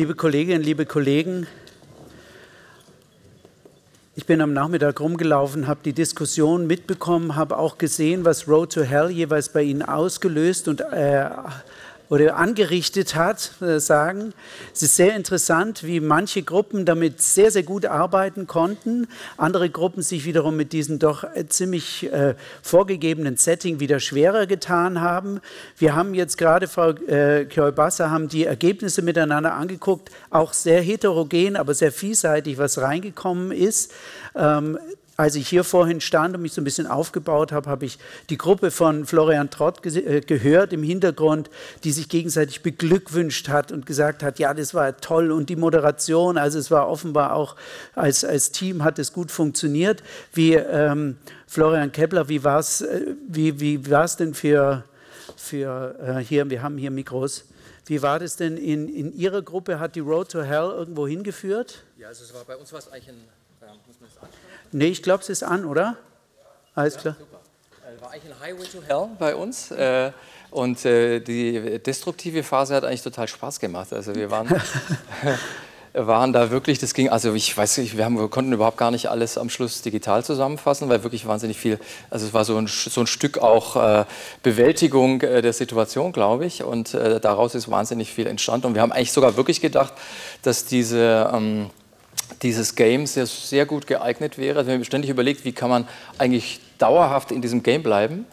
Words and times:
Liebe 0.00 0.14
Kolleginnen, 0.14 0.62
liebe 0.62 0.86
Kollegen, 0.86 1.46
ich 4.16 4.24
bin 4.24 4.40
am 4.40 4.54
Nachmittag 4.54 4.98
rumgelaufen, 4.98 5.66
habe 5.66 5.80
die 5.84 5.92
Diskussion 5.92 6.66
mitbekommen, 6.66 7.36
habe 7.36 7.58
auch 7.58 7.76
gesehen, 7.76 8.24
was 8.24 8.48
Road 8.48 8.72
to 8.72 8.80
Hell 8.80 9.10
jeweils 9.10 9.50
bei 9.50 9.60
Ihnen 9.60 9.82
ausgelöst 9.82 10.68
und 10.68 10.80
äh, 10.80 11.28
oder 12.10 12.36
angerichtet 12.36 13.14
hat, 13.14 13.52
äh, 13.62 13.78
sagen. 13.78 14.34
Es 14.74 14.82
ist 14.82 14.96
sehr 14.96 15.14
interessant, 15.14 15.84
wie 15.84 16.00
manche 16.00 16.42
Gruppen 16.42 16.84
damit 16.84 17.22
sehr, 17.22 17.50
sehr 17.50 17.62
gut 17.62 17.86
arbeiten 17.86 18.46
konnten, 18.46 19.06
andere 19.36 19.70
Gruppen 19.70 20.02
sich 20.02 20.24
wiederum 20.24 20.56
mit 20.56 20.72
diesem 20.72 20.98
doch 20.98 21.22
äh, 21.24 21.46
ziemlich 21.48 22.12
äh, 22.12 22.34
vorgegebenen 22.62 23.36
Setting 23.36 23.80
wieder 23.80 24.00
schwerer 24.00 24.46
getan 24.46 25.00
haben. 25.00 25.40
Wir 25.78 25.94
haben 25.94 26.12
jetzt 26.14 26.36
gerade, 26.36 26.66
Frau 26.66 26.90
äh, 26.90 27.46
Kjoi-Basser, 27.46 28.10
haben 28.10 28.28
die 28.28 28.44
Ergebnisse 28.44 29.02
miteinander 29.02 29.54
angeguckt, 29.54 30.10
auch 30.30 30.52
sehr 30.52 30.82
heterogen, 30.82 31.56
aber 31.56 31.74
sehr 31.74 31.92
vielseitig, 31.92 32.58
was 32.58 32.78
reingekommen 32.78 33.52
ist. 33.52 33.92
Ähm, 34.34 34.78
als 35.20 35.34
ich 35.34 35.48
hier 35.48 35.64
vorhin 35.64 36.00
stand 36.00 36.34
und 36.34 36.40
mich 36.40 36.54
so 36.54 36.62
ein 36.62 36.64
bisschen 36.64 36.86
aufgebaut 36.86 37.52
habe, 37.52 37.68
habe 37.68 37.84
ich 37.84 37.98
die 38.30 38.38
Gruppe 38.38 38.70
von 38.70 39.04
Florian 39.04 39.50
Trott 39.50 39.82
ge 39.82 39.98
äh, 39.98 40.20
gehört 40.22 40.72
im 40.72 40.82
Hintergrund, 40.82 41.50
die 41.84 41.92
sich 41.92 42.08
gegenseitig 42.08 42.62
beglückwünscht 42.62 43.50
hat 43.50 43.70
und 43.70 43.84
gesagt 43.84 44.22
hat, 44.22 44.38
ja, 44.38 44.54
das 44.54 44.72
war 44.72 44.96
toll 44.96 45.30
und 45.30 45.50
die 45.50 45.56
Moderation, 45.56 46.38
also 46.38 46.58
es 46.58 46.70
war 46.70 46.88
offenbar 46.88 47.34
auch 47.34 47.56
als, 47.94 48.24
als 48.24 48.50
Team 48.50 48.82
hat 48.82 48.98
es 48.98 49.12
gut 49.12 49.30
funktioniert. 49.30 50.02
Wie 50.32 50.54
ähm, 50.54 51.18
Florian 51.46 51.92
Kepler, 51.92 52.30
wie 52.30 52.42
war 52.42 52.60
es 52.60 52.80
äh, 52.80 53.14
wie, 53.28 53.60
wie 53.60 53.78
denn 54.18 54.32
für, 54.32 54.84
für 55.36 55.96
äh, 56.00 56.24
hier, 56.24 56.48
wir 56.48 56.62
haben 56.62 56.78
hier 56.78 56.90
Mikros, 56.90 57.44
wie 57.84 58.00
war 58.00 58.18
das 58.20 58.36
denn 58.36 58.56
in, 58.56 58.88
in 58.88 59.12
Ihrer 59.12 59.42
Gruppe? 59.42 59.80
Hat 59.80 59.96
die 59.96 60.00
Road 60.00 60.30
to 60.30 60.42
Hell 60.42 60.70
irgendwo 60.70 61.06
hingeführt? 61.06 61.84
Ja, 61.98 62.08
also 62.08 62.24
es 62.24 62.32
war 62.32 62.44
bei 62.44 62.56
uns 62.56 62.72
war 62.72 62.78
es 62.78 62.90
eigentlich 62.90 63.10
ein, 63.10 63.24
ja, 63.60 63.68
muss 63.86 64.00
man 64.00 64.08
das 64.08 64.16
anschauen? 64.16 64.39
Nee, 64.72 64.86
ich 64.86 65.02
glaube, 65.02 65.22
es 65.22 65.28
ist 65.28 65.42
an, 65.42 65.64
oder? 65.64 65.96
Alles 66.74 66.96
klar. 66.96 67.16
Ja, 67.18 67.24
super. 67.24 67.40
Äh, 67.84 68.00
war 68.00 68.12
eigentlich 68.12 68.32
ein 68.32 68.40
Highway 68.40 68.66
to 68.66 68.82
Hell 68.86 69.08
bei 69.18 69.34
uns. 69.34 69.70
Äh, 69.72 70.12
und 70.50 70.84
äh, 70.84 71.20
die 71.20 71.80
destruktive 71.80 72.42
Phase 72.42 72.74
hat 72.74 72.84
eigentlich 72.84 73.02
total 73.02 73.26
Spaß 73.26 73.58
gemacht. 73.58 73.92
Also 73.92 74.14
wir 74.14 74.30
waren, 74.30 74.48
waren 75.92 76.32
da 76.32 76.52
wirklich, 76.52 76.78
das 76.78 76.94
ging, 76.94 77.08
also 77.08 77.34
ich 77.34 77.56
weiß 77.56 77.78
nicht, 77.78 77.96
wir, 77.96 78.04
haben, 78.04 78.16
wir 78.16 78.28
konnten 78.28 78.52
überhaupt 78.52 78.76
gar 78.76 78.92
nicht 78.92 79.10
alles 79.10 79.38
am 79.38 79.50
Schluss 79.50 79.82
digital 79.82 80.24
zusammenfassen, 80.24 80.88
weil 80.88 81.02
wirklich 81.02 81.26
wahnsinnig 81.26 81.58
viel, 81.58 81.80
also 82.08 82.26
es 82.26 82.32
war 82.32 82.44
so 82.44 82.56
ein, 82.56 82.68
so 82.68 83.00
ein 83.00 83.08
Stück 83.08 83.38
auch 83.38 84.06
Bewältigung 84.44 85.18
der 85.18 85.52
Situation, 85.52 86.12
glaube 86.12 86.46
ich. 86.46 86.62
Und 86.62 86.94
daraus 86.94 87.56
ist 87.56 87.68
wahnsinnig 87.70 88.12
viel 88.12 88.28
entstanden. 88.28 88.68
Und 88.68 88.74
wir 88.74 88.82
haben 88.82 88.92
eigentlich 88.92 89.12
sogar 89.12 89.36
wirklich 89.36 89.60
gedacht, 89.60 89.94
dass 90.42 90.64
diese... 90.64 91.28
Ähm, 91.32 91.70
dieses 92.42 92.74
Game 92.74 93.06
sehr, 93.06 93.26
sehr 93.26 93.66
gut 93.66 93.86
geeignet 93.86 94.38
wäre. 94.38 94.58
Also 94.58 94.68
wir 94.68 94.74
haben 94.74 94.84
ständig 94.84 95.10
überlegt, 95.10 95.44
wie 95.44 95.52
kann 95.52 95.70
man 95.70 95.88
eigentlich 96.18 96.60
dauerhaft 96.78 97.32
in 97.32 97.42
diesem 97.42 97.62
Game 97.62 97.82
bleiben 97.82 98.26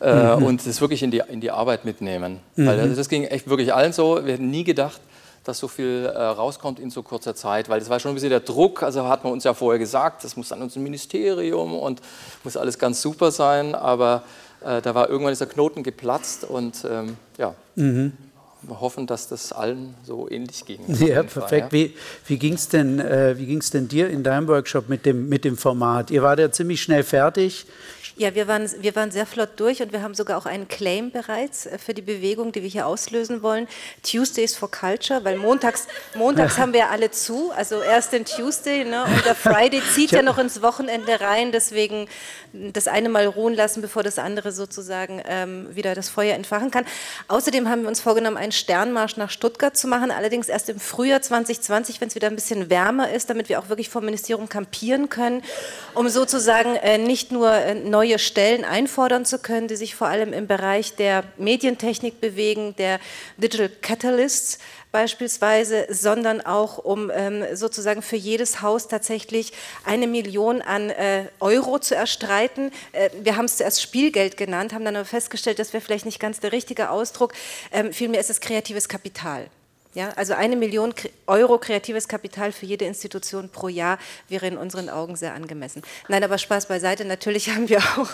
äh, 0.00 0.36
mhm. 0.36 0.44
und 0.44 0.66
das 0.66 0.80
wirklich 0.80 1.02
in 1.02 1.10
die, 1.10 1.22
in 1.28 1.40
die 1.40 1.50
Arbeit 1.50 1.84
mitnehmen. 1.84 2.40
Mhm. 2.56 2.66
Weil 2.66 2.80
also 2.80 2.94
das 2.94 3.08
ging 3.08 3.24
echt 3.24 3.48
wirklich 3.48 3.74
allen 3.74 3.92
so. 3.92 4.24
Wir 4.24 4.34
hätten 4.34 4.50
nie 4.50 4.64
gedacht, 4.64 5.00
dass 5.44 5.58
so 5.58 5.68
viel 5.68 6.06
äh, 6.06 6.18
rauskommt 6.18 6.78
in 6.78 6.90
so 6.90 7.02
kurzer 7.02 7.34
Zeit, 7.34 7.68
weil 7.68 7.80
das 7.80 7.90
war 7.90 7.98
schon 7.98 8.12
ein 8.12 8.14
bisschen 8.14 8.30
der 8.30 8.40
Druck. 8.40 8.82
Also 8.82 9.06
hat 9.08 9.24
man 9.24 9.32
uns 9.32 9.44
ja 9.44 9.54
vorher 9.54 9.78
gesagt, 9.78 10.24
das 10.24 10.36
muss 10.36 10.52
an 10.52 10.62
unser 10.62 10.80
Ministerium 10.80 11.74
und 11.74 12.00
muss 12.44 12.56
alles 12.56 12.78
ganz 12.78 13.02
super 13.02 13.30
sein, 13.32 13.74
aber 13.74 14.22
äh, 14.64 14.80
da 14.80 14.94
war 14.94 15.10
irgendwann 15.10 15.32
dieser 15.32 15.46
Knoten 15.46 15.82
geplatzt 15.82 16.44
und 16.44 16.86
ähm, 16.88 17.16
ja. 17.38 17.54
Mhm 17.74 18.12
wir 18.62 18.80
hoffen, 18.80 19.06
dass 19.06 19.28
das 19.28 19.52
allen 19.52 19.94
so 20.04 20.28
ähnlich 20.30 20.64
ging. 20.64 20.80
Ja, 20.88 21.22
perfekt. 21.22 21.32
Fall, 21.32 21.58
ja. 21.58 21.72
Wie, 21.72 21.94
wie 22.26 22.38
ging 22.38 22.54
es 22.54 22.68
denn, 22.68 22.98
äh, 22.98 23.36
denn 23.70 23.88
dir 23.88 24.08
in 24.08 24.22
deinem 24.22 24.48
Workshop 24.48 24.88
mit 24.88 25.04
dem, 25.06 25.28
mit 25.28 25.44
dem 25.44 25.56
Format? 25.56 26.10
Ihr 26.10 26.22
wart 26.22 26.38
ja 26.38 26.50
ziemlich 26.50 26.82
schnell 26.82 27.02
fertig. 27.02 27.66
Ja, 28.16 28.34
wir 28.34 28.46
waren, 28.46 28.70
wir 28.82 28.94
waren 28.94 29.10
sehr 29.10 29.24
flott 29.24 29.50
durch 29.56 29.80
und 29.80 29.92
wir 29.92 30.02
haben 30.02 30.14
sogar 30.14 30.36
auch 30.36 30.44
einen 30.44 30.68
Claim 30.68 31.10
bereits 31.10 31.64
äh, 31.64 31.78
für 31.78 31.94
die 31.94 32.02
Bewegung, 32.02 32.52
die 32.52 32.62
wir 32.62 32.68
hier 32.68 32.86
auslösen 32.86 33.42
wollen. 33.42 33.66
Tuesdays 34.02 34.54
for 34.54 34.70
Culture, 34.70 35.24
weil 35.24 35.36
montags, 35.38 35.88
montags 36.14 36.58
haben 36.58 36.74
wir 36.74 36.90
alle 36.90 37.10
zu, 37.10 37.50
also 37.52 37.80
erst 37.80 38.12
den 38.12 38.26
Tuesday 38.26 38.84
ne, 38.84 39.04
und 39.04 39.24
der 39.24 39.34
Friday 39.34 39.80
zieht 39.94 40.10
ja 40.10 40.20
noch 40.20 40.36
ins 40.36 40.60
Wochenende 40.60 41.20
rein, 41.20 41.52
deswegen 41.52 42.06
das 42.52 42.86
eine 42.86 43.08
mal 43.08 43.24
ruhen 43.24 43.54
lassen, 43.54 43.80
bevor 43.80 44.02
das 44.02 44.18
andere 44.18 44.52
sozusagen 44.52 45.22
ähm, 45.26 45.74
wieder 45.74 45.94
das 45.94 46.10
Feuer 46.10 46.34
entfachen 46.34 46.70
kann. 46.70 46.84
Außerdem 47.28 47.66
haben 47.68 47.82
wir 47.82 47.88
uns 47.88 48.00
vorgenommen, 48.00 48.36
einen 48.36 48.52
Sternmarsch 48.52 49.16
nach 49.16 49.30
Stuttgart 49.30 49.74
zu 49.74 49.88
machen, 49.88 50.10
allerdings 50.10 50.50
erst 50.50 50.68
im 50.68 50.78
Frühjahr 50.78 51.22
2020, 51.22 52.02
wenn 52.02 52.08
es 52.08 52.14
wieder 52.14 52.28
ein 52.28 52.34
bisschen 52.34 52.68
wärmer 52.68 53.10
ist, 53.10 53.30
damit 53.30 53.48
wir 53.48 53.58
auch 53.58 53.70
wirklich 53.70 53.88
vom 53.88 54.04
Ministerium 54.04 54.50
campieren 54.50 55.08
können, 55.08 55.42
um 55.94 56.10
sozusagen 56.10 56.76
äh, 56.76 56.98
nicht 56.98 57.32
nur 57.32 57.50
äh, 57.50 57.74
neue 57.74 58.01
Stellen 58.18 58.64
einfordern 58.64 59.24
zu 59.24 59.38
können, 59.38 59.68
die 59.68 59.76
sich 59.76 59.94
vor 59.94 60.08
allem 60.08 60.32
im 60.32 60.46
Bereich 60.46 60.96
der 60.96 61.24
Medientechnik 61.38 62.20
bewegen, 62.20 62.74
der 62.76 63.00
Digital 63.36 63.68
Catalysts, 63.68 64.58
beispielsweise, 64.92 65.86
sondern 65.88 66.40
auch 66.42 66.78
um 66.78 67.10
ähm, 67.12 67.44
sozusagen 67.54 68.02
für 68.02 68.16
jedes 68.16 68.62
Haus 68.62 68.86
tatsächlich 68.88 69.52
eine 69.84 70.06
Million 70.06 70.62
an 70.62 70.90
äh, 70.90 71.24
Euro 71.40 71.78
zu 71.78 71.96
erstreiten. 71.96 72.70
Äh, 72.92 73.10
wir 73.22 73.36
haben 73.36 73.46
es 73.46 73.56
zuerst 73.56 73.82
Spielgeld 73.82 74.36
genannt, 74.36 74.72
haben 74.72 74.84
dann 74.84 74.96
aber 74.96 75.06
festgestellt, 75.06 75.58
das 75.58 75.72
wäre 75.72 75.82
vielleicht 75.82 76.04
nicht 76.04 76.20
ganz 76.20 76.40
der 76.40 76.52
richtige 76.52 76.90
Ausdruck. 76.90 77.32
Ähm, 77.72 77.92
vielmehr 77.92 78.20
ist 78.20 78.30
es 78.30 78.40
kreatives 78.40 78.88
Kapital. 78.88 79.48
Ja, 79.94 80.08
also 80.16 80.32
eine 80.32 80.56
Million 80.56 80.94
Euro 81.26 81.58
kreatives 81.58 82.08
Kapital 82.08 82.52
für 82.52 82.64
jede 82.64 82.86
Institution 82.86 83.50
pro 83.50 83.68
Jahr 83.68 83.98
wäre 84.26 84.46
in 84.46 84.56
unseren 84.56 84.88
Augen 84.88 85.16
sehr 85.16 85.34
angemessen. 85.34 85.82
Nein, 86.08 86.24
aber 86.24 86.38
Spaß 86.38 86.64
beiseite. 86.64 87.04
Natürlich 87.04 87.50
haben 87.54 87.68
wir 87.68 87.78
auch 87.78 88.08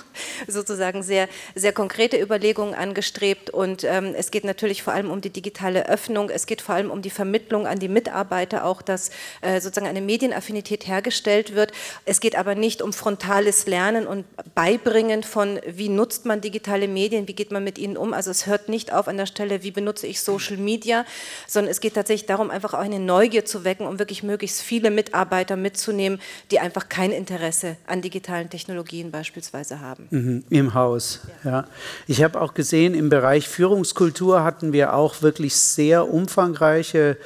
sozusagen 0.48 1.04
sehr, 1.04 1.28
sehr 1.54 1.72
konkrete 1.72 2.20
Überlegungen 2.20 2.74
angestrebt 2.74 3.50
und 3.50 3.84
ähm, 3.84 4.12
es 4.16 4.32
geht 4.32 4.42
natürlich 4.42 4.82
vor 4.82 4.92
allem 4.92 5.08
um 5.08 5.20
die 5.20 5.30
digitale 5.30 5.88
Öffnung. 5.88 6.30
Es 6.30 6.46
geht 6.46 6.62
vor 6.62 6.74
allem 6.74 6.90
um 6.90 7.00
die 7.00 7.10
Vermittlung 7.10 7.68
an 7.68 7.78
die 7.78 7.88
Mitarbeiter, 7.88 8.64
auch 8.64 8.82
dass 8.82 9.10
äh, 9.40 9.60
sozusagen 9.60 9.86
eine 9.86 10.00
Medienaffinität 10.00 10.88
hergestellt 10.88 11.54
wird. 11.54 11.70
Es 12.04 12.18
geht 12.18 12.34
aber 12.34 12.56
nicht 12.56 12.82
um 12.82 12.92
frontales 12.92 13.68
Lernen 13.68 14.08
und 14.08 14.24
Beibringen 14.56 15.22
von, 15.22 15.60
wie 15.64 15.88
nutzt 15.88 16.24
man 16.24 16.40
digitale 16.40 16.88
Medien, 16.88 17.28
wie 17.28 17.34
geht 17.34 17.52
man 17.52 17.62
mit 17.62 17.78
ihnen 17.78 17.96
um. 17.96 18.14
Also 18.14 18.32
es 18.32 18.46
hört 18.46 18.68
nicht 18.68 18.92
auf 18.92 19.06
an 19.06 19.16
der 19.16 19.26
Stelle, 19.26 19.62
wie 19.62 19.70
benutze 19.70 20.08
ich 20.08 20.20
Social 20.20 20.56
Media, 20.56 21.04
sondern 21.46 21.67
sondern 21.68 21.72
es 21.72 21.80
geht 21.80 21.94
tatsächlich 21.94 22.26
darum, 22.26 22.50
einfach 22.50 22.74
auch 22.74 22.78
eine 22.78 22.98
Neugier 22.98 23.44
zu 23.44 23.64
wecken, 23.64 23.86
um 23.86 23.98
wirklich 23.98 24.22
möglichst 24.22 24.62
viele 24.62 24.90
Mitarbeiter 24.90 25.56
mitzunehmen, 25.56 26.18
die 26.50 26.60
einfach 26.60 26.88
kein 26.88 27.12
Interesse 27.12 27.76
an 27.86 28.00
digitalen 28.00 28.48
Technologien 28.48 29.10
beispielsweise 29.10 29.80
haben. 29.80 30.06
Mhm, 30.10 30.44
Im 30.50 30.74
Haus, 30.74 31.20
ja. 31.44 31.50
ja. 31.50 31.64
Ich 32.06 32.22
habe 32.22 32.40
auch 32.40 32.54
gesehen, 32.54 32.94
im 32.94 33.08
Bereich 33.08 33.48
Führungskultur 33.48 34.44
hatten 34.44 34.72
wir 34.72 34.94
auch 34.94 35.22
wirklich 35.22 35.56
sehr 35.56 36.08
umfangreiche 36.08 37.18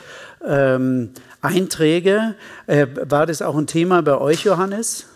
ähm, 0.45 1.11
Einträge. 1.41 2.35
Äh, 2.67 2.87
war 3.03 3.27
das 3.27 3.43
auch 3.43 3.57
ein 3.57 3.67
Thema 3.67 4.03
bei 4.03 4.19
euch, 4.19 4.45
Johannes? 4.45 5.07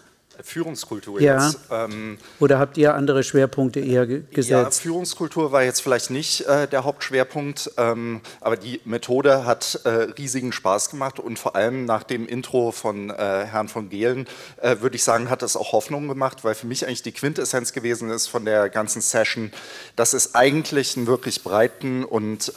Führungskultur 0.42 1.20
ja. 1.20 1.46
jetzt. 1.46 1.58
Ähm, 1.70 2.18
Oder 2.40 2.58
habt 2.58 2.76
ihr 2.76 2.94
andere 2.94 3.22
Schwerpunkte 3.22 3.80
eher 3.80 4.06
gesetzt? 4.06 4.50
Ja, 4.50 4.70
Führungskultur 4.70 5.52
war 5.52 5.62
jetzt 5.62 5.80
vielleicht 5.80 6.10
nicht 6.10 6.42
äh, 6.46 6.66
der 6.66 6.84
Hauptschwerpunkt, 6.84 7.70
ähm, 7.76 8.20
aber 8.40 8.56
die 8.56 8.80
Methode 8.84 9.44
hat 9.44 9.80
äh, 9.84 9.88
riesigen 9.88 10.52
Spaß 10.52 10.90
gemacht 10.90 11.18
und 11.18 11.38
vor 11.38 11.56
allem 11.56 11.84
nach 11.84 12.02
dem 12.02 12.26
Intro 12.26 12.72
von 12.72 13.10
äh, 13.10 13.14
Herrn 13.14 13.68
von 13.68 13.88
Gehlen 13.88 14.26
äh, 14.60 14.76
würde 14.80 14.96
ich 14.96 15.04
sagen, 15.04 15.30
hat 15.30 15.42
es 15.42 15.56
auch 15.56 15.72
Hoffnung 15.72 16.08
gemacht, 16.08 16.44
weil 16.44 16.54
für 16.54 16.66
mich 16.66 16.86
eigentlich 16.86 17.02
die 17.02 17.12
Quintessenz 17.12 17.72
gewesen 17.72 18.10
ist 18.10 18.26
von 18.26 18.44
der 18.44 18.68
ganzen 18.68 19.02
Session, 19.02 19.52
dass 19.96 20.12
es 20.12 20.34
eigentlich 20.34 20.96
einen 20.96 21.06
wirklich 21.06 21.42
breiten 21.42 22.04
und 22.04 22.52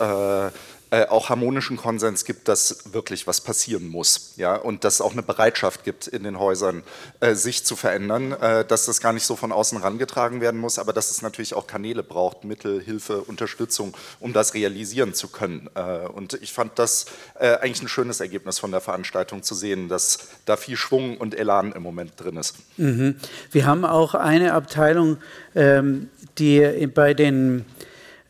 äh, 0.91 1.06
auch 1.06 1.30
harmonischen 1.30 1.77
Konsens 1.77 2.25
gibt, 2.25 2.47
dass 2.47 2.94
wirklich 2.94 3.27
was 3.27 3.41
passieren 3.41 3.88
muss. 3.88 4.33
Ja? 4.38 4.56
Und 4.56 4.83
dass 4.83 4.95
es 4.95 5.01
auch 5.01 5.12
eine 5.12 5.21
Bereitschaft 5.21 5.83
gibt 5.83 6.07
in 6.07 6.24
den 6.24 6.39
Häusern, 6.39 6.83
äh, 7.19 7.36
sich 7.36 7.63
zu 7.63 7.75
verändern, 7.75 8.31
äh, 8.31 8.65
dass 8.65 8.86
das 8.86 9.00
gar 9.00 9.13
nicht 9.13 9.25
so 9.25 9.36
von 9.36 9.51
außen 9.51 9.80
herangetragen 9.80 10.41
werden 10.41 10.59
muss, 10.59 10.80
aber 10.80 10.91
dass 10.91 11.12
es 11.12 11.21
natürlich 11.21 11.53
auch 11.53 11.68
Kanäle 11.68 12.01
braucht, 12.01 12.44
Mittel, 12.44 12.81
Hilfe, 12.81 13.21
Unterstützung, 13.21 13.95
um 14.19 14.33
das 14.33 14.56
realisieren 14.56 15.13
zu 15.13 15.27
können. 15.27 15.69
Äh, 15.75 16.07
und 16.07 16.33
ich 16.41 16.53
fand 16.53 16.80
das 16.80 17.06
äh, 17.39 17.57
eigentlich 17.57 17.83
ein 17.83 17.88
schönes 17.88 18.19
Ergebnis 18.19 18.57
von 18.57 18.71
der 18.71 18.81
Veranstaltung 18.81 19.44
zu 19.44 19.53
sehen, 19.53 19.89
dass 19.89 20.30
da 20.45 20.57
viel 20.57 20.75
Schwung 20.75 21.18
und 21.18 21.35
Elan 21.35 21.71
im 21.71 21.83
Moment 21.83 22.13
drin 22.18 22.38
ist. 22.38 22.56
Mhm. 22.77 23.18
Wir 23.51 23.68
haben 23.68 23.85
auch 23.85 24.15
eine 24.15 24.53
Abteilung, 24.53 25.18
ähm, 25.56 26.09
die 26.39 26.88
bei 26.88 27.13
den 27.13 27.65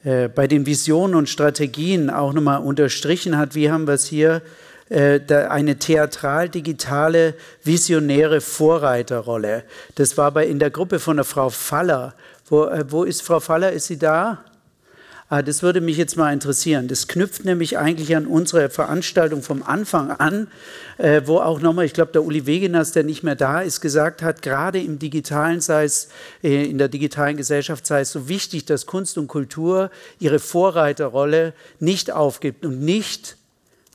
bei 0.03 0.47
den 0.47 0.65
Visionen 0.65 1.15
und 1.15 1.27
Strategien 1.27 2.09
auch 2.09 2.31
nochmal 2.31 2.61
unterstrichen 2.61 3.37
hat, 3.37 3.53
wie 3.53 3.69
haben 3.69 3.85
wir 3.85 3.95
es 3.95 4.05
hier, 4.05 4.41
äh, 4.89 5.19
eine 5.31 5.77
theatral-digitale, 5.77 7.35
visionäre 7.63 8.41
Vorreiterrolle. 8.41 9.63
Das 9.95 10.17
war 10.17 10.31
bei, 10.31 10.47
in 10.47 10.57
der 10.57 10.71
Gruppe 10.71 10.99
von 10.99 11.17
der 11.17 11.25
Frau 11.25 11.49
Faller. 11.49 12.15
Wo, 12.47 12.65
äh, 12.65 12.83
wo 12.89 13.03
ist 13.03 13.21
Frau 13.21 13.39
Faller? 13.39 13.71
Ist 13.71 13.85
sie 13.85 13.99
da? 13.99 14.43
Ah, 15.31 15.43
das 15.43 15.61
würde 15.61 15.79
mich 15.79 15.97
jetzt 15.97 16.17
mal 16.17 16.33
interessieren. 16.33 16.87
Das 16.87 17.07
knüpft 17.07 17.45
nämlich 17.45 17.77
eigentlich 17.77 18.15
an 18.15 18.25
unsere 18.25 18.71
Veranstaltung 18.71 19.43
vom 19.43 19.61
Anfang 19.61 20.09
an, 20.09 20.47
äh, 20.97 21.21
wo 21.25 21.37
auch 21.37 21.59
nochmal, 21.61 21.85
ich 21.85 21.93
glaube, 21.93 22.11
der 22.13 22.23
Uli 22.23 22.47
Wegeners, 22.47 22.93
der 22.93 23.03
nicht 23.03 23.21
mehr 23.21 23.35
da 23.35 23.61
ist, 23.61 23.79
gesagt 23.79 24.23
hat, 24.23 24.41
gerade 24.41 24.81
im 24.81 24.97
digitalen, 24.97 25.61
sei 25.61 25.83
es 25.83 26.09
äh, 26.41 26.65
in 26.65 26.79
der 26.79 26.87
digitalen 26.87 27.37
Gesellschaft, 27.37 27.85
sei 27.85 28.01
es 28.01 28.11
so 28.11 28.27
wichtig, 28.27 28.65
dass 28.65 28.87
Kunst 28.87 29.19
und 29.19 29.27
Kultur 29.27 29.91
ihre 30.17 30.39
Vorreiterrolle 30.39 31.53
nicht 31.79 32.11
aufgibt 32.11 32.65
und 32.65 32.79
nicht 32.79 33.37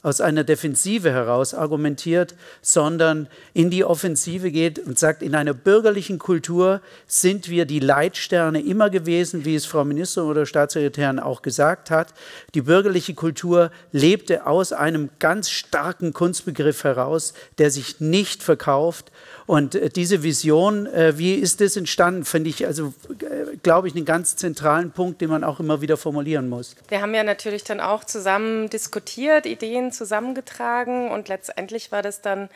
aus 0.04 0.20
einer 0.20 0.44
Defensive 0.44 1.10
heraus 1.10 1.54
argumentiert, 1.54 2.34
sondern 2.60 3.26
in 3.54 3.70
die 3.70 3.84
Offensive 3.84 4.50
geht 4.50 4.78
und 4.78 4.98
sagt, 4.98 5.22
in 5.22 5.34
einer 5.34 5.54
bürgerlichen 5.54 6.18
Kultur 6.18 6.82
sind 7.06 7.48
wir 7.48 7.64
die 7.64 7.80
Leitsterne 7.80 8.60
immer 8.60 8.90
gewesen, 8.90 9.46
wie 9.46 9.54
es 9.54 9.64
Frau 9.64 9.82
Ministerin 9.82 10.28
oder 10.28 10.44
Staatssekretärin 10.44 11.18
auch 11.18 11.40
gesagt 11.40 11.90
hat. 11.90 12.12
Die 12.54 12.60
bürgerliche 12.60 13.14
Kultur 13.14 13.70
lebte 13.92 14.46
aus 14.46 14.74
einem 14.74 15.08
ganz 15.18 15.48
starken 15.48 16.12
Kunstbegriff 16.12 16.84
heraus, 16.84 17.32
der 17.56 17.70
sich 17.70 17.98
nicht 17.98 18.42
verkauft 18.42 19.10
und 19.46 19.74
äh, 19.74 19.88
diese 19.90 20.22
Vision, 20.22 20.86
äh, 20.86 21.18
wie 21.18 21.34
ist 21.34 21.60
das 21.60 21.76
entstanden, 21.76 22.24
finde 22.24 22.50
ich, 22.50 22.66
also 22.66 22.94
äh, 23.20 23.56
glaube 23.62 23.88
ich, 23.88 23.94
einen 23.94 24.04
ganz 24.04 24.36
zentralen 24.36 24.90
Punkt, 24.90 25.20
den 25.20 25.30
man 25.30 25.44
auch 25.44 25.60
immer 25.60 25.80
wieder 25.80 25.96
formulieren 25.96 26.48
muss. 26.48 26.74
Wir 26.88 27.02
haben 27.02 27.14
ja 27.14 27.24
natürlich 27.24 27.64
dann 27.64 27.80
auch 27.80 28.04
zusammen 28.04 28.70
diskutiert, 28.70 29.46
Ideen 29.46 29.92
zusammengetragen 29.94 31.10
und 31.10 31.28
letztendlich 31.28 31.92
war 31.92 32.02
das 32.02 32.20
dann 32.20 32.48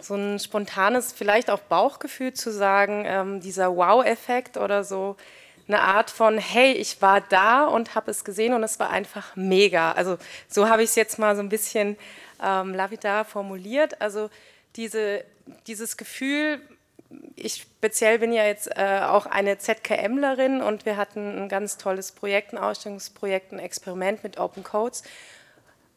so 0.00 0.14
ein 0.14 0.38
spontanes, 0.38 1.12
vielleicht 1.12 1.50
auch 1.50 1.60
Bauchgefühl 1.60 2.32
zu 2.32 2.50
sagen, 2.50 3.04
ähm, 3.06 3.40
dieser 3.40 3.76
Wow-Effekt 3.76 4.56
oder 4.56 4.82
so 4.82 5.16
eine 5.68 5.82
Art 5.82 6.10
von, 6.10 6.38
hey, 6.38 6.72
ich 6.72 7.00
war 7.02 7.20
da 7.20 7.66
und 7.66 7.94
habe 7.94 8.10
es 8.10 8.24
gesehen 8.24 8.54
und 8.54 8.62
es 8.64 8.80
war 8.80 8.90
einfach 8.90 9.36
mega. 9.36 9.92
Also 9.92 10.16
so 10.48 10.68
habe 10.68 10.82
ich 10.82 10.90
es 10.90 10.96
jetzt 10.96 11.18
mal 11.18 11.36
so 11.36 11.42
ein 11.42 11.48
bisschen 11.48 11.96
ähm, 12.42 12.74
lapidar 12.74 13.24
formuliert. 13.24 14.00
Also 14.00 14.30
diese 14.74 15.24
dieses 15.66 15.96
Gefühl, 15.96 16.60
ich 17.34 17.54
speziell 17.56 18.18
bin 18.18 18.32
ja 18.32 18.44
jetzt 18.44 18.68
äh, 18.76 19.00
auch 19.02 19.26
eine 19.26 19.58
ZKMlerin 19.58 20.62
und 20.62 20.86
wir 20.86 20.96
hatten 20.96 21.44
ein 21.44 21.48
ganz 21.48 21.76
tolles 21.76 22.12
Projekt, 22.12 22.52
ein 22.52 22.58
Ausstellungsprojekt, 22.58 23.52
ein 23.52 23.58
Experiment 23.58 24.22
mit 24.22 24.38
Open 24.38 24.62
Codes, 24.62 25.02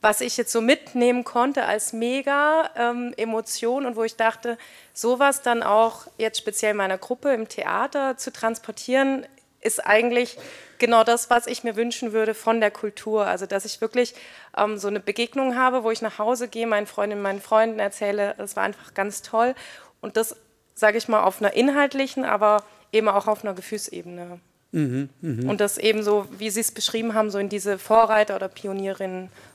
was 0.03 0.19
ich 0.19 0.35
jetzt 0.35 0.51
so 0.51 0.59
mitnehmen 0.59 1.23
konnte 1.23 1.63
als 1.63 1.93
mega 1.93 2.69
ähm, 2.75 3.13
Emotion 3.15 3.85
und 3.85 3.95
wo 3.95 4.03
ich 4.03 4.17
dachte, 4.17 4.57
sowas 4.93 5.41
dann 5.41 5.63
auch 5.63 6.07
jetzt 6.17 6.37
speziell 6.37 6.73
meiner 6.73 6.97
Gruppe 6.97 7.33
im 7.33 7.47
Theater 7.47 8.17
zu 8.17 8.33
transportieren, 8.33 9.25
ist 9.61 9.85
eigentlich 9.85 10.37
genau 10.77 11.05
das, 11.05 11.29
was 11.29 11.47
ich 11.47 11.63
mir 11.63 11.77
wünschen 11.77 12.11
würde 12.11 12.33
von 12.33 12.59
der 12.59 12.69
Kultur. 12.69 13.25
Also, 13.25 13.45
dass 13.45 13.63
ich 13.63 13.79
wirklich 13.79 14.13
ähm, 14.57 14.77
so 14.77 14.89
eine 14.89 14.99
Begegnung 14.99 15.55
habe, 15.55 15.85
wo 15.85 15.91
ich 15.91 16.01
nach 16.01 16.19
Hause 16.19 16.49
gehe, 16.49 16.67
meinen 16.67 16.85
Freundinnen, 16.85 17.21
meinen 17.21 17.39
Freunden 17.39 17.79
erzähle, 17.79 18.35
das 18.37 18.57
war 18.57 18.63
einfach 18.63 18.93
ganz 18.93 19.21
toll. 19.21 19.55
Und 20.01 20.17
das, 20.17 20.35
sage 20.75 20.97
ich 20.97 21.07
mal, 21.07 21.23
auf 21.23 21.41
einer 21.41 21.53
inhaltlichen, 21.53 22.25
aber 22.25 22.63
eben 22.91 23.07
auch 23.07 23.27
auf 23.27 23.45
einer 23.45 23.53
Gefühlsebene. 23.53 24.41
Mhm, 24.73 25.09
mh. 25.21 25.49
Und 25.49 25.61
das 25.61 25.77
eben 25.77 26.03
so, 26.03 26.25
wie 26.37 26.49
Sie 26.49 26.59
es 26.59 26.71
beschrieben 26.71 27.13
haben, 27.13 27.29
so 27.29 27.37
in 27.37 27.47
diese 27.47 27.77
Vorreiter- 27.77 28.35
oder 28.35 28.49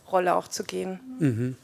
Pionierinnenrolle 0.09 0.35
auch 0.35 0.49
zu 0.49 0.65
gehen. 0.65 1.01
Mhm. 1.19 1.57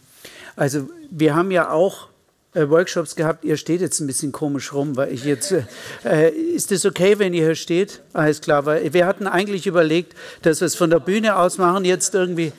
Also 0.56 0.88
wir 1.11 1.35
haben 1.35 1.50
ja 1.50 1.70
auch 1.70 2.08
äh, 2.55 2.69
Workshops 2.69 3.17
gehabt. 3.17 3.44
Ihr 3.44 3.56
steht 3.56 3.81
jetzt 3.81 4.00
ein 4.00 4.06
bisschen 4.06 4.32
komisch 4.32 4.73
rum, 4.73 4.96
weil 4.96 5.12
ich 5.12 5.25
jetzt. 5.25 5.55
Äh, 6.05 6.31
ist 6.31 6.70
es 6.70 6.85
okay, 6.85 7.19
wenn 7.19 7.35
ihr 7.35 7.44
hier 7.44 7.55
steht? 7.55 8.02
Alles 8.12 8.41
klar, 8.41 8.67
weil 8.67 8.93
wir 8.93 9.06
hatten 9.06 9.26
eigentlich 9.26 9.67
überlegt, 9.67 10.14
dass 10.43 10.61
wir 10.61 10.67
es 10.67 10.75
von 10.75 10.91
der 10.91 11.00
Bühne 11.00 11.37
aus 11.37 11.58
machen. 11.58 11.85
Jetzt 11.85 12.14
irgendwie. 12.14 12.52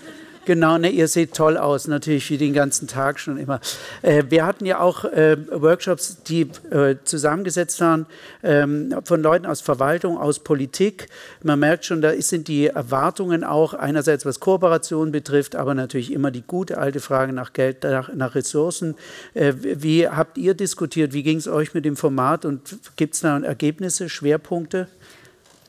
Genau, 0.45 0.77
ne, 0.77 0.89
ihr 0.89 1.07
seht 1.07 1.33
toll 1.33 1.57
aus, 1.57 1.87
natürlich 1.87 2.29
wie 2.29 2.37
den 2.37 2.53
ganzen 2.53 2.87
Tag 2.87 3.19
schon 3.19 3.37
immer. 3.37 3.59
Äh, 4.03 4.25
wir 4.29 4.45
hatten 4.45 4.67
ja 4.67 4.79
auch 4.79 5.03
äh, 5.03 5.37
Workshops, 5.49 6.21
die 6.21 6.41
äh, 6.69 6.97
zusammengesetzt 7.03 7.81
waren 7.81 8.05
ähm, 8.43 8.93
von 9.03 9.23
Leuten 9.23 9.47
aus 9.47 9.61
Verwaltung, 9.61 10.19
aus 10.19 10.37
Politik. 10.39 11.07
Man 11.41 11.59
merkt 11.59 11.85
schon, 11.85 12.03
da 12.03 12.13
sind 12.21 12.47
die 12.47 12.67
Erwartungen 12.67 13.43
auch 13.43 13.73
einerseits, 13.73 14.23
was 14.23 14.39
Kooperation 14.39 15.11
betrifft, 15.11 15.55
aber 15.55 15.73
natürlich 15.73 16.13
immer 16.13 16.29
die 16.29 16.43
gute 16.45 16.77
alte 16.77 16.99
Frage 16.99 17.33
nach 17.33 17.53
Geld, 17.53 17.83
nach, 17.83 18.13
nach 18.13 18.35
Ressourcen. 18.35 18.93
Äh, 19.33 19.53
wie 19.57 20.07
habt 20.07 20.37
ihr 20.37 20.53
diskutiert? 20.53 21.13
Wie 21.13 21.23
ging 21.23 21.37
es 21.39 21.47
euch 21.47 21.73
mit 21.73 21.85
dem 21.85 21.95
Format 21.95 22.45
und 22.45 22.77
gibt 22.97 23.15
es 23.15 23.21
da 23.21 23.39
Ergebnisse, 23.39 24.09
Schwerpunkte? 24.09 24.87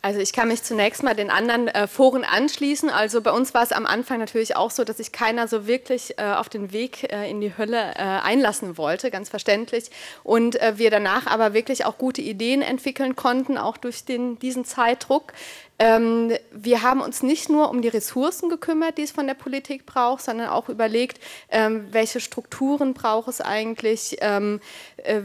Also 0.06 0.20
ich 0.20 0.32
kann 0.32 0.46
mich 0.46 0.62
zunächst 0.62 1.02
mal 1.02 1.16
den 1.16 1.30
anderen 1.30 1.66
äh, 1.66 1.88
Foren 1.88 2.22
anschließen. 2.22 2.90
Also 2.90 3.20
bei 3.22 3.32
uns 3.32 3.54
war 3.54 3.64
es 3.64 3.72
am 3.72 3.86
Anfang 3.86 4.20
natürlich 4.20 4.54
auch 4.54 4.70
so, 4.70 4.84
dass 4.84 4.98
sich 4.98 5.10
keiner 5.10 5.48
so 5.48 5.66
wirklich 5.66 6.16
äh, 6.16 6.22
auf 6.22 6.48
den 6.48 6.72
Weg 6.72 7.12
äh, 7.12 7.28
in 7.28 7.40
die 7.40 7.58
Hölle 7.58 7.76
äh, 7.96 8.02
einlassen 8.02 8.78
wollte, 8.78 9.10
ganz 9.10 9.30
verständlich. 9.30 9.90
Und 10.22 10.62
äh, 10.62 10.74
wir 10.76 10.92
danach 10.92 11.26
aber 11.26 11.54
wirklich 11.54 11.86
auch 11.86 11.98
gute 11.98 12.22
Ideen 12.22 12.62
entwickeln 12.62 13.16
konnten, 13.16 13.58
auch 13.58 13.76
durch 13.78 14.04
den, 14.04 14.38
diesen 14.38 14.64
Zeitdruck. 14.64 15.32
Ähm, 15.80 16.32
wir 16.52 16.82
haben 16.82 17.00
uns 17.00 17.24
nicht 17.24 17.50
nur 17.50 17.68
um 17.68 17.82
die 17.82 17.88
Ressourcen 17.88 18.48
gekümmert, 18.48 18.98
die 18.98 19.02
es 19.02 19.10
von 19.10 19.26
der 19.26 19.34
Politik 19.34 19.86
braucht, 19.86 20.22
sondern 20.22 20.50
auch 20.50 20.68
überlegt, 20.68 21.18
ähm, 21.50 21.88
welche 21.90 22.20
Strukturen 22.20 22.94
braucht 22.94 23.28
es 23.28 23.40
eigentlich, 23.40 24.18
ähm, 24.20 24.60
äh, 24.98 25.20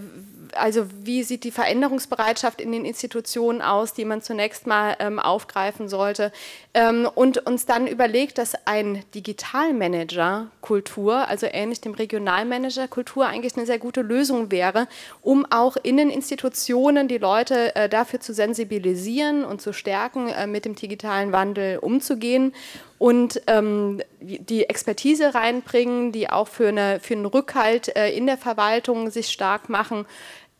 also 0.55 0.85
wie 1.03 1.23
sieht 1.23 1.43
die 1.43 1.51
Veränderungsbereitschaft 1.51 2.61
in 2.61 2.71
den 2.71 2.85
Institutionen 2.85 3.61
aus, 3.61 3.93
die 3.93 4.05
man 4.05 4.21
zunächst 4.21 4.67
mal 4.67 4.95
ähm, 4.99 5.19
aufgreifen 5.19 5.89
sollte? 5.89 6.31
Ähm, 6.73 7.09
und 7.13 7.45
uns 7.45 7.65
dann 7.65 7.87
überlegt, 7.87 8.37
dass 8.37 8.55
ein 8.65 9.03
Digitalmanager 9.13 10.47
Kultur, 10.61 11.27
also 11.27 11.47
ähnlich 11.51 11.81
dem 11.81 11.93
Regionalmanager 11.93 12.87
Kultur, 12.87 13.27
eigentlich 13.27 13.57
eine 13.57 13.65
sehr 13.65 13.79
gute 13.79 14.01
Lösung 14.01 14.51
wäre, 14.51 14.87
um 15.21 15.45
auch 15.49 15.75
in 15.81 15.97
den 15.97 16.09
Institutionen 16.09 17.07
die 17.07 17.17
Leute 17.17 17.75
äh, 17.75 17.89
dafür 17.89 18.19
zu 18.21 18.33
sensibilisieren 18.33 19.43
und 19.43 19.61
zu 19.61 19.73
stärken, 19.73 20.29
äh, 20.29 20.47
mit 20.47 20.65
dem 20.65 20.75
digitalen 20.75 21.31
Wandel 21.31 21.79
umzugehen 21.79 22.53
und 23.01 23.41
ähm, 23.47 23.99
die 24.19 24.69
Expertise 24.69 25.33
reinbringen, 25.33 26.11
die 26.11 26.29
auch 26.29 26.47
für, 26.47 26.67
eine, 26.67 26.99
für 26.99 27.15
einen 27.15 27.25
Rückhalt 27.25 27.95
äh, 27.95 28.15
in 28.15 28.27
der 28.27 28.37
Verwaltung 28.37 29.09
sich 29.09 29.29
stark 29.29 29.69
machen 29.69 30.05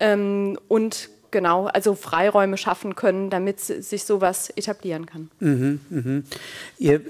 ähm, 0.01 0.57
und 0.67 1.09
genau, 1.29 1.67
also 1.67 1.95
Freiräume 1.95 2.57
schaffen 2.57 2.95
können, 2.95 3.29
damit 3.29 3.59
sich 3.59 4.03
sowas 4.03 4.49
etablieren 4.49 5.05
kann. 5.05 5.29
Mhm, 5.39 5.79
mhm. 5.89 6.23
Ihr, 6.77 7.01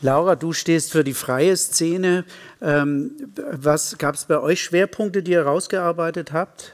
Laura, 0.00 0.34
du 0.34 0.52
stehst 0.52 0.92
für 0.92 1.04
die 1.04 1.14
freie 1.14 1.56
Szene. 1.56 2.24
Ähm, 2.60 3.12
was 3.52 3.98
gab 3.98 4.14
es 4.14 4.24
bei 4.24 4.40
euch 4.40 4.62
Schwerpunkte, 4.62 5.22
die 5.22 5.32
ihr 5.32 5.44
herausgearbeitet 5.44 6.32
habt? 6.32 6.72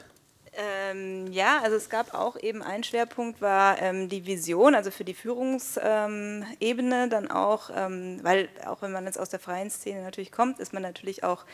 Ähm, 0.91 1.31
ja, 1.31 1.59
also 1.61 1.75
es 1.75 1.89
gab 1.89 2.13
auch 2.13 2.37
eben 2.39 2.61
ein 2.61 2.83
Schwerpunkt, 2.83 3.41
war 3.41 3.81
ähm, 3.81 4.09
die 4.09 4.25
Vision, 4.25 4.75
also 4.75 4.91
für 4.91 5.03
die 5.03 5.13
Führungsebene 5.13 7.09
dann 7.09 7.29
auch, 7.29 7.69
ähm, 7.75 8.19
weil 8.23 8.49
auch 8.65 8.81
wenn 8.81 8.91
man 8.91 9.05
jetzt 9.05 9.19
aus 9.19 9.29
der 9.29 9.39
freien 9.39 9.69
Szene 9.69 10.03
natürlich 10.03 10.31
kommt, 10.31 10.59
ist 10.59 10.73
man 10.73 10.83
natürlich 10.83 11.23
auch 11.23 11.45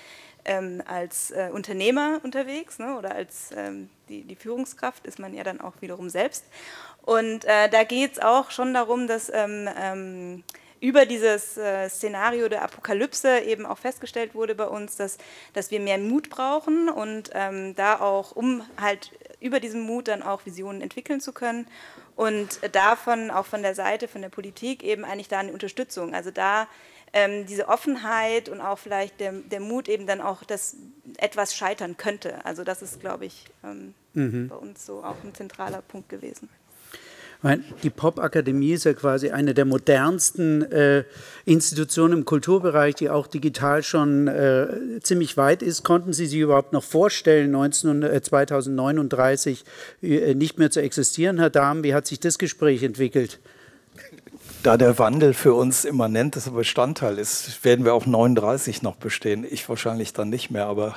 ähm, 0.46 0.84
als 0.86 1.32
äh, 1.32 1.50
Unternehmer 1.52 2.20
unterwegs 2.24 2.80
ne, 2.80 2.98
oder 2.98 3.16
als 3.16 3.52
ähm, 3.56 3.90
die, 4.10 4.24
die, 4.24 4.36
Führungskraft 4.36 5.06
ist 5.06 5.20
man 5.20 5.34
ja 5.34 5.44
dann 5.44 5.62
auch 5.62 5.74
wiederum 5.80 6.10
selbst. 6.10 6.46
Und 7.02 7.46
äh, 7.46 7.70
da 7.70 7.84
geht 7.84 8.14
es 8.14 8.20
auch 8.20 8.52
schon 8.52 8.74
darum, 8.74 9.08
dass 9.08 9.32
ähm, 9.34 10.44
über 10.84 11.06
dieses 11.06 11.56
äh, 11.56 11.88
Szenario 11.88 12.50
der 12.50 12.62
Apokalypse 12.62 13.40
eben 13.40 13.66
auch 13.66 13.78
festgestellt 13.78 14.36
wurde 14.36 14.54
bei 14.54 14.66
uns, 14.66 14.98
dass, 14.98 15.18
dass 15.54 15.72
wir 15.72 15.80
mehr 15.80 15.98
Mut 15.98 16.30
brauchen 16.30 16.90
und 16.90 17.30
ähm, 17.34 17.74
da 17.76 18.02
auch, 18.02 18.36
um 18.36 18.64
halt 18.80 19.12
über 19.44 19.60
diesen 19.60 19.82
Mut 19.82 20.08
dann 20.08 20.24
auch 20.24 20.46
Visionen 20.46 20.82
entwickeln 20.82 21.22
zu 21.22 21.34
können 21.34 21.68
und 22.16 22.60
davon 22.74 23.30
auch 23.30 23.46
von 23.46 23.62
der 23.62 23.76
Seite, 23.76 24.08
von 24.08 24.22
der 24.22 24.30
Politik 24.30 24.84
eben 24.84 25.06
eigentlich 25.06 25.28
da 25.28 25.40
eine 25.40 25.52
Unterstützung. 25.52 26.14
Also 26.14 26.32
da 26.32 26.68
ähm, 27.14 27.46
diese 27.46 27.68
Offenheit 27.68 28.50
und 28.50 28.60
auch 28.60 28.80
vielleicht 28.80 29.20
der, 29.20 29.34
der, 29.34 29.60
Mut 29.60 29.88
eben 29.88 30.08
dann 30.08 30.20
auch, 30.20 30.44
dass 30.44 30.76
etwas 31.18 31.56
scheitern 31.56 31.96
könnte. 31.96 32.44
Also 32.44 32.64
das 32.64 32.82
ist, 32.82 33.00
glaube 33.00 33.26
ich, 33.26 33.46
ähm, 33.64 33.94
mhm. 34.14 34.48
bei 34.48 34.56
uns 34.56 34.86
so 34.86 35.04
auch 35.04 35.16
ein 35.24 35.34
zentraler 35.36 35.84
Punkt 35.84 36.10
gewesen. 36.10 36.50
Die 37.84 37.90
Popakademie 37.90 38.72
ist 38.72 38.86
ja 38.86 38.94
quasi 38.94 39.32
eine 39.32 39.54
der 39.54 39.66
modernsten 39.66 40.62
äh, 40.72 41.04
Institutionen 41.44 42.20
im 42.20 42.26
Kulturbereich, 42.26 42.96
die 42.96 43.10
auch 43.10 43.28
digital 43.28 43.84
schon 43.84 44.30
äh, 44.30 44.68
ziemlich 45.02 45.36
weit 45.36 45.62
ist. 45.62 45.84
Konnten 45.84 46.14
Sie 46.14 46.26
sich 46.26 46.40
überhaupt 46.40 46.72
noch 46.72 46.84
vorstellen, 46.84 47.52
19, 47.52 48.04
äh, 48.04 48.22
2039 48.22 49.66
äh, 50.02 50.34
nicht 50.36 50.58
mehr 50.58 50.72
zu 50.72 50.82
existieren, 50.82 51.38
Herr 51.38 51.50
Dahm? 51.50 51.84
Wie 51.84 51.94
hat 51.94 52.08
sich 52.08 52.22
das 52.22 52.38
Gespräch 52.38 52.82
entwickelt? 52.82 53.40
Da 54.64 54.78
der 54.78 54.98
Wandel 54.98 55.34
für 55.34 55.54
uns 55.54 55.84
immanentes 55.84 56.50
Bestandteil 56.50 57.20
ist, 57.20 57.66
werden 57.66 57.84
wir 57.84 57.94
auch 57.94 58.06
39 58.06 58.82
noch 58.82 58.96
bestehen. 58.96 59.46
Ich 59.50 59.68
wahrscheinlich 59.68 60.14
dann 60.14 60.30
nicht 60.30 60.50
mehr, 60.50 60.68
aber 60.68 60.96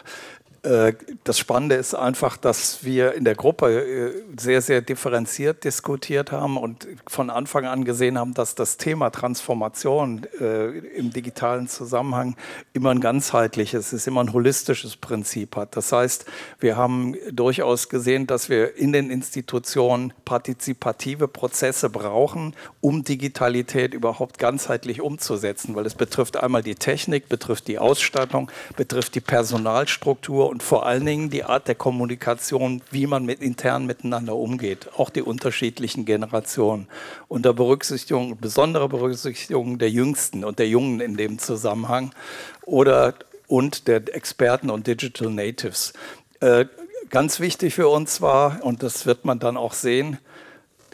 das 1.23 1.39
Spannende 1.39 1.77
ist 1.77 1.95
einfach, 1.95 2.37
dass 2.37 2.83
wir 2.83 3.15
in 3.15 3.25
der 3.25 3.37
Gruppe 3.37 3.69
äh, 3.69 4.23
sehr, 4.37 4.61
sehr 4.61 4.81
differenziert 4.81 5.63
diskutiert 5.63 6.33
haben 6.33 6.57
und 6.57 6.89
von 7.07 7.31
Anfang 7.31 7.67
an 7.67 7.85
gesehen 7.85 8.19
haben, 8.19 8.35
dass 8.35 8.57
das 8.57 8.77
Thema 8.77 9.11
Transformation 9.11 10.27
äh, 10.41 10.71
im 10.97 11.13
digitalen 11.13 11.69
Zusammenhang 11.69 12.37
immer 12.73 12.91
ein 12.91 13.01
ganzheitliches, 13.01 13.93
ist 13.93 14.09
immer 14.09 14.25
ein 14.25 14.33
holistisches 14.33 14.97
Prinzip 14.97 15.55
hat. 15.55 15.77
Das 15.77 15.93
heißt, 15.93 16.27
wir 16.59 16.77
haben 16.77 17.15
durchaus 17.31 17.89
gesehen, 17.89 18.27
dass 18.27 18.49
wir 18.49 18.77
in 18.77 18.93
den 18.93 19.11
Institutionen 19.11 20.13
partizipative 20.25 21.29
Prozesse 21.29 21.91
brauchen, 21.91 22.55
um 22.81 23.05
Digitalität 23.05 23.95
überhaupt 23.95 24.39
ganzheitlich 24.39 25.01
umzusetzen, 25.01 25.77
weil 25.77 25.87
es 25.87 25.95
betrifft 25.95 26.37
einmal 26.37 26.65
die 26.65 26.75
Technik, 26.75 27.29
betrifft 27.29 27.69
die 27.69 27.79
Ausstattung, 27.79 28.51
betrifft 28.77 29.15
die 29.15 29.21
Personalstruktur 29.21 30.56
und 30.57 30.63
vor 30.63 30.87
allen 30.87 31.05
Dingen 31.05 31.29
die 31.29 31.45
Art 31.45 31.69
der 31.69 31.75
Kommunikation, 31.75 32.81
wie 32.91 33.07
man 33.07 33.27
mit 33.27 33.43
intern 33.43 33.85
miteinander 33.85 34.35
umgeht, 34.37 34.89
auch 34.97 35.11
die 35.11 35.21
unterschiedlichen 35.21 36.07
Generationen. 36.07 36.89
Unter 37.29 37.53
Berücksichtigung, 37.53 38.39
besonderer 38.39 38.89
Berücksichtigung 38.89 39.77
der 39.77 39.91
Jüngsten 39.91 40.45
und 40.45 40.59
der 40.59 40.67
Jungen 40.67 41.01
in 41.01 41.19
dem 41.19 41.39
Zusammenhang 41.39 42.15
oder 42.63 43.13
und 43.49 43.87
der 43.87 43.97
Experten 44.17 44.71
und 44.71 44.87
Digital 44.87 45.29
Natives. 45.29 45.93
Äh, 46.41 46.65
ganz 47.11 47.39
wichtig 47.39 47.75
für 47.75 47.89
uns 47.89 48.23
war, 48.23 48.65
und 48.65 48.83
das 48.83 49.05
wird 49.05 49.27
man 49.27 49.39
dann 49.39 49.59
auch 49.59 49.75
sehen, 49.75 50.17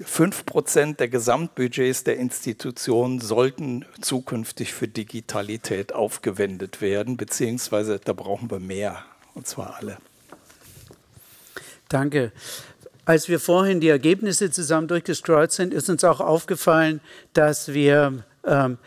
5% 0.01 0.97
der 0.97 1.07
Gesamtbudgets 1.07 2.03
der 2.03 2.17
Institutionen 2.17 3.21
sollten 3.21 3.85
zukünftig 4.01 4.75
für 4.75 4.89
Digitalität 4.89 5.93
aufgewendet 5.93 6.81
werden, 6.81 7.17
beziehungsweise 7.17 8.01
da 8.01 8.13
brauchen 8.13 8.51
wir 8.51 8.59
mehr 8.59 9.05
und 9.35 9.47
zwar 9.47 9.77
alle. 9.77 9.99
Danke. 11.89 12.33
Als 13.05 13.29
wir 13.29 13.41
vorhin 13.41 13.81
die 13.81 13.89
Ergebnisse 13.89 14.51
zusammen 14.51 14.89
durchgescrollt 14.89 15.51
sind, 15.53 15.75
ist 15.75 15.91
uns 15.91 16.05
auch 16.05 16.21
aufgefallen, 16.21 17.01
dass 17.33 17.73
wir 17.73 18.25
ähm, 18.45 18.79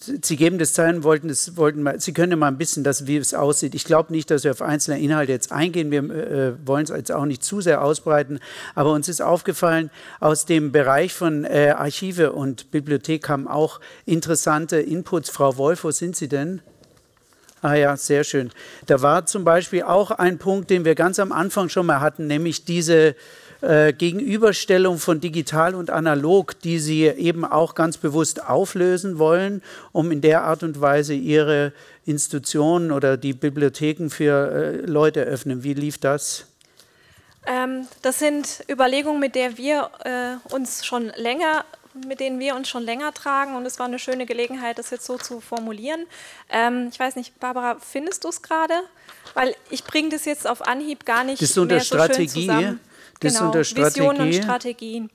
Sie 0.00 0.36
geben 0.36 0.58
das 0.58 0.72
Zeilen, 0.72 1.04
wollten, 1.04 1.28
das, 1.28 1.56
wollten 1.56 1.82
mal, 1.82 2.00
Sie 2.00 2.12
können 2.12 2.38
mal 2.38 2.48
ein 2.48 2.58
bisschen, 2.58 2.82
das, 2.82 3.06
wie 3.06 3.16
es 3.16 3.34
aussieht. 3.34 3.74
Ich 3.74 3.84
glaube 3.84 4.12
nicht, 4.12 4.30
dass 4.30 4.42
wir 4.44 4.50
auf 4.50 4.62
einzelne 4.62 5.00
Inhalte 5.00 5.32
jetzt 5.32 5.52
eingehen. 5.52 5.90
Wir 5.90 6.02
äh, 6.02 6.66
wollen 6.66 6.84
es 6.84 6.90
jetzt 6.90 7.12
auch 7.12 7.24
nicht 7.24 7.44
zu 7.44 7.60
sehr 7.60 7.82
ausbreiten. 7.82 8.40
Aber 8.74 8.92
uns 8.92 9.08
ist 9.08 9.22
aufgefallen, 9.22 9.90
aus 10.18 10.44
dem 10.46 10.72
Bereich 10.72 11.12
von 11.12 11.44
äh, 11.44 11.74
Archive 11.76 12.32
und 12.32 12.70
Bibliothek 12.70 13.28
haben 13.28 13.46
auch 13.46 13.80
interessante 14.06 14.78
Inputs. 14.78 15.30
Frau 15.30 15.56
Wolf, 15.56 15.84
wo 15.84 15.90
sind 15.90 16.16
Sie 16.16 16.28
denn? 16.28 16.62
Ah 17.66 17.74
ja, 17.74 17.96
sehr 17.96 18.22
schön. 18.22 18.52
Da 18.86 19.02
war 19.02 19.26
zum 19.26 19.42
Beispiel 19.42 19.82
auch 19.82 20.12
ein 20.12 20.38
Punkt, 20.38 20.70
den 20.70 20.84
wir 20.84 20.94
ganz 20.94 21.18
am 21.18 21.32
Anfang 21.32 21.68
schon 21.68 21.86
mal 21.86 22.00
hatten, 22.00 22.28
nämlich 22.28 22.64
diese 22.64 23.16
äh, 23.60 23.92
Gegenüberstellung 23.92 24.98
von 24.98 25.20
digital 25.20 25.74
und 25.74 25.90
analog, 25.90 26.60
die 26.60 26.78
Sie 26.78 27.06
eben 27.06 27.44
auch 27.44 27.74
ganz 27.74 27.96
bewusst 27.96 28.44
auflösen 28.48 29.18
wollen, 29.18 29.62
um 29.90 30.12
in 30.12 30.20
der 30.20 30.44
Art 30.44 30.62
und 30.62 30.80
Weise 30.80 31.14
Ihre 31.14 31.72
Institutionen 32.04 32.92
oder 32.92 33.16
die 33.16 33.32
Bibliotheken 33.32 34.10
für 34.10 34.52
äh, 34.52 34.76
Leute 34.86 35.22
öffnen. 35.22 35.64
Wie 35.64 35.74
lief 35.74 35.98
das? 35.98 36.46
Ähm, 37.48 37.88
das 38.02 38.20
sind 38.20 38.64
Überlegungen, 38.70 39.18
mit 39.18 39.34
der 39.34 39.58
wir 39.58 39.90
äh, 40.04 40.54
uns 40.54 40.86
schon 40.86 41.10
länger 41.16 41.64
mit 42.06 42.20
denen 42.20 42.38
wir 42.38 42.54
uns 42.54 42.68
schon 42.68 42.82
länger 42.82 43.12
tragen 43.14 43.56
und 43.56 43.66
es 43.66 43.78
war 43.78 43.86
eine 43.86 43.98
schöne 43.98 44.26
Gelegenheit, 44.26 44.78
das 44.78 44.90
jetzt 44.90 45.06
so 45.06 45.18
zu 45.18 45.40
formulieren. 45.40 46.06
Ähm, 46.50 46.88
ich 46.92 46.98
weiß 46.98 47.16
nicht, 47.16 47.38
Barbara, 47.40 47.76
findest 47.80 48.24
du 48.24 48.28
es 48.28 48.42
gerade? 48.42 48.74
Weil 49.34 49.54
ich 49.70 49.84
bringe 49.84 50.10
das 50.10 50.24
jetzt 50.24 50.46
auf 50.46 50.66
Anhieb 50.66 51.04
gar 51.04 51.24
nicht 51.24 51.40
das 51.40 51.50
ist 51.50 51.58
unter 51.58 51.76
mehr 51.76 51.84
so 51.84 51.94
Strategie. 51.94 52.28
schön 52.28 52.48
zusammen. 52.48 52.80
Das 53.20 53.34
genau, 53.34 53.46
unter 53.46 53.64
Strategie. 53.64 54.00
Visionen 54.00 54.20
und 54.22 54.34
Strategien. 54.34 55.10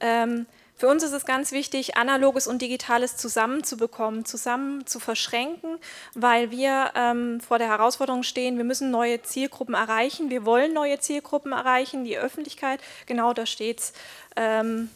Ähm, 0.00 0.46
für 0.78 0.88
uns 0.88 1.02
ist 1.02 1.12
es 1.12 1.24
ganz 1.24 1.52
wichtig, 1.52 1.96
Analoges 1.96 2.46
und 2.46 2.60
Digitales 2.60 3.16
zusammenzubekommen, 3.16 4.26
zusammen 4.26 4.86
zu 4.86 5.00
verschränken, 5.00 5.78
weil 6.14 6.50
wir 6.50 6.90
ähm, 6.94 7.40
vor 7.40 7.58
der 7.58 7.68
Herausforderung 7.68 8.22
stehen, 8.22 8.58
wir 8.58 8.64
müssen 8.64 8.90
neue 8.90 9.22
Zielgruppen 9.22 9.74
erreichen, 9.74 10.28
wir 10.28 10.44
wollen 10.44 10.74
neue 10.74 10.98
Zielgruppen 10.98 11.52
erreichen, 11.52 12.04
die 12.04 12.18
Öffentlichkeit, 12.18 12.80
genau 13.06 13.32
da 13.32 13.46
steht 13.46 13.80
es. 13.80 13.92
Ähm, 14.36 14.90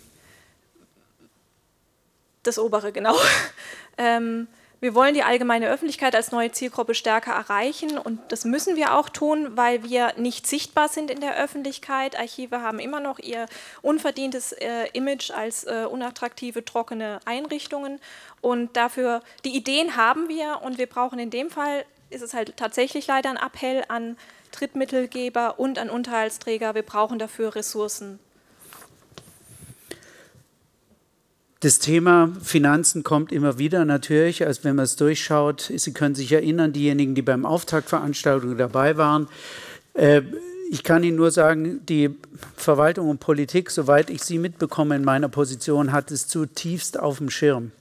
das 2.43 2.59
obere, 2.59 2.93
genau. 2.93 3.17
ähm, 3.99 4.49
wir 4.83 4.95
wollen 4.95 5.13
die 5.13 5.23
allgemeine 5.23 5.69
Öffentlichkeit 5.69 6.15
als 6.15 6.33
neue 6.33 6.53
Zielgruppe 6.53 6.95
stärker 6.95 7.33
erreichen 7.33 7.99
und 7.99 8.19
das 8.29 8.47
müssen 8.47 8.77
wir 8.77 8.95
auch 8.95 9.11
tun, 9.11 9.55
weil 9.55 9.85
wir 9.85 10.15
nicht 10.17 10.47
sichtbar 10.47 10.89
sind 10.89 11.11
in 11.11 11.21
der 11.21 11.37
Öffentlichkeit. 11.37 12.19
Archive 12.19 12.63
haben 12.63 12.79
immer 12.79 12.99
noch 12.99 13.19
ihr 13.19 13.45
unverdientes 13.83 14.53
äh, 14.53 14.89
Image 14.95 15.33
als 15.33 15.65
äh, 15.65 15.85
unattraktive, 15.85 16.65
trockene 16.65 17.21
Einrichtungen 17.27 18.01
und 18.41 18.75
dafür, 18.75 19.21
die 19.45 19.55
Ideen 19.55 19.97
haben 19.97 20.31
wir 20.31 20.61
und 20.63 20.79
wir 20.79 20.87
brauchen 20.87 21.19
in 21.19 21.29
dem 21.29 21.51
Fall, 21.51 21.85
ist 22.09 22.23
es 22.23 22.33
halt 22.33 22.57
tatsächlich 22.57 23.07
leider 23.07 23.29
ein 23.29 23.37
Appell 23.37 23.85
an 23.89 24.17
Drittmittelgeber 24.51 25.61
und 25.61 25.79
an 25.79 25.91
Unterhaltsträger, 25.91 26.75
wir 26.75 26.83
brauchen 26.83 27.19
dafür 27.19 27.55
Ressourcen. 27.55 28.19
Das 31.63 31.79
Thema 31.79 32.33
Finanzen 32.43 33.03
kommt 33.03 33.33
immer 33.33 33.59
wieder 33.59 33.85
natürlich, 33.85 34.47
als 34.47 34.65
wenn 34.65 34.77
man 34.77 34.87
es 34.87 34.97
durchschaut. 34.97 35.71
Sie 35.77 35.93
können 35.93 36.15
sich 36.15 36.33
erinnern, 36.33 36.73
diejenigen, 36.73 37.15
die 37.15 37.21
beim 37.21 37.45
Auftaktveranstaltung 37.45 38.57
dabei 38.57 38.97
waren. 38.97 39.29
Äh, 39.93 40.23
ich 40.71 40.85
kann 40.85 41.05
Ihnen 41.05 41.19
nur 41.19 41.31
sagen, 41.31 41.85
die 41.85 42.17
Verwaltung 42.57 43.11
und 43.11 43.21
Politik, 43.21 43.71
soweit 43.71 44.09
ich 44.09 44.23
sie 44.23 44.39
mitbekomme 44.39 44.97
in 44.97 45.05
meiner 45.05 45.29
Position, 45.29 45.93
hat 45.93 46.11
es 46.11 46.29
zutiefst 46.29 46.99
auf 46.99 47.19
dem 47.19 47.29
Schirm. 47.29 47.73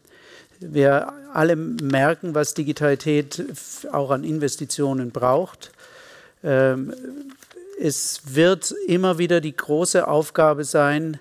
Wir 0.60 1.14
alle 1.32 1.56
merken, 1.56 2.36
was 2.36 2.56
Digitalität 2.56 3.46
auch 3.94 4.12
an 4.12 4.26
Investitionen 4.26 5.12
braucht. 5.12 5.72
Ähm, 6.44 6.94
es 7.80 8.24
wird 8.26 8.74
immer 8.88 9.20
wieder 9.20 9.40
die 9.40 9.56
große 9.56 10.06
Aufgabe 10.06 10.66
sein, 10.66 11.18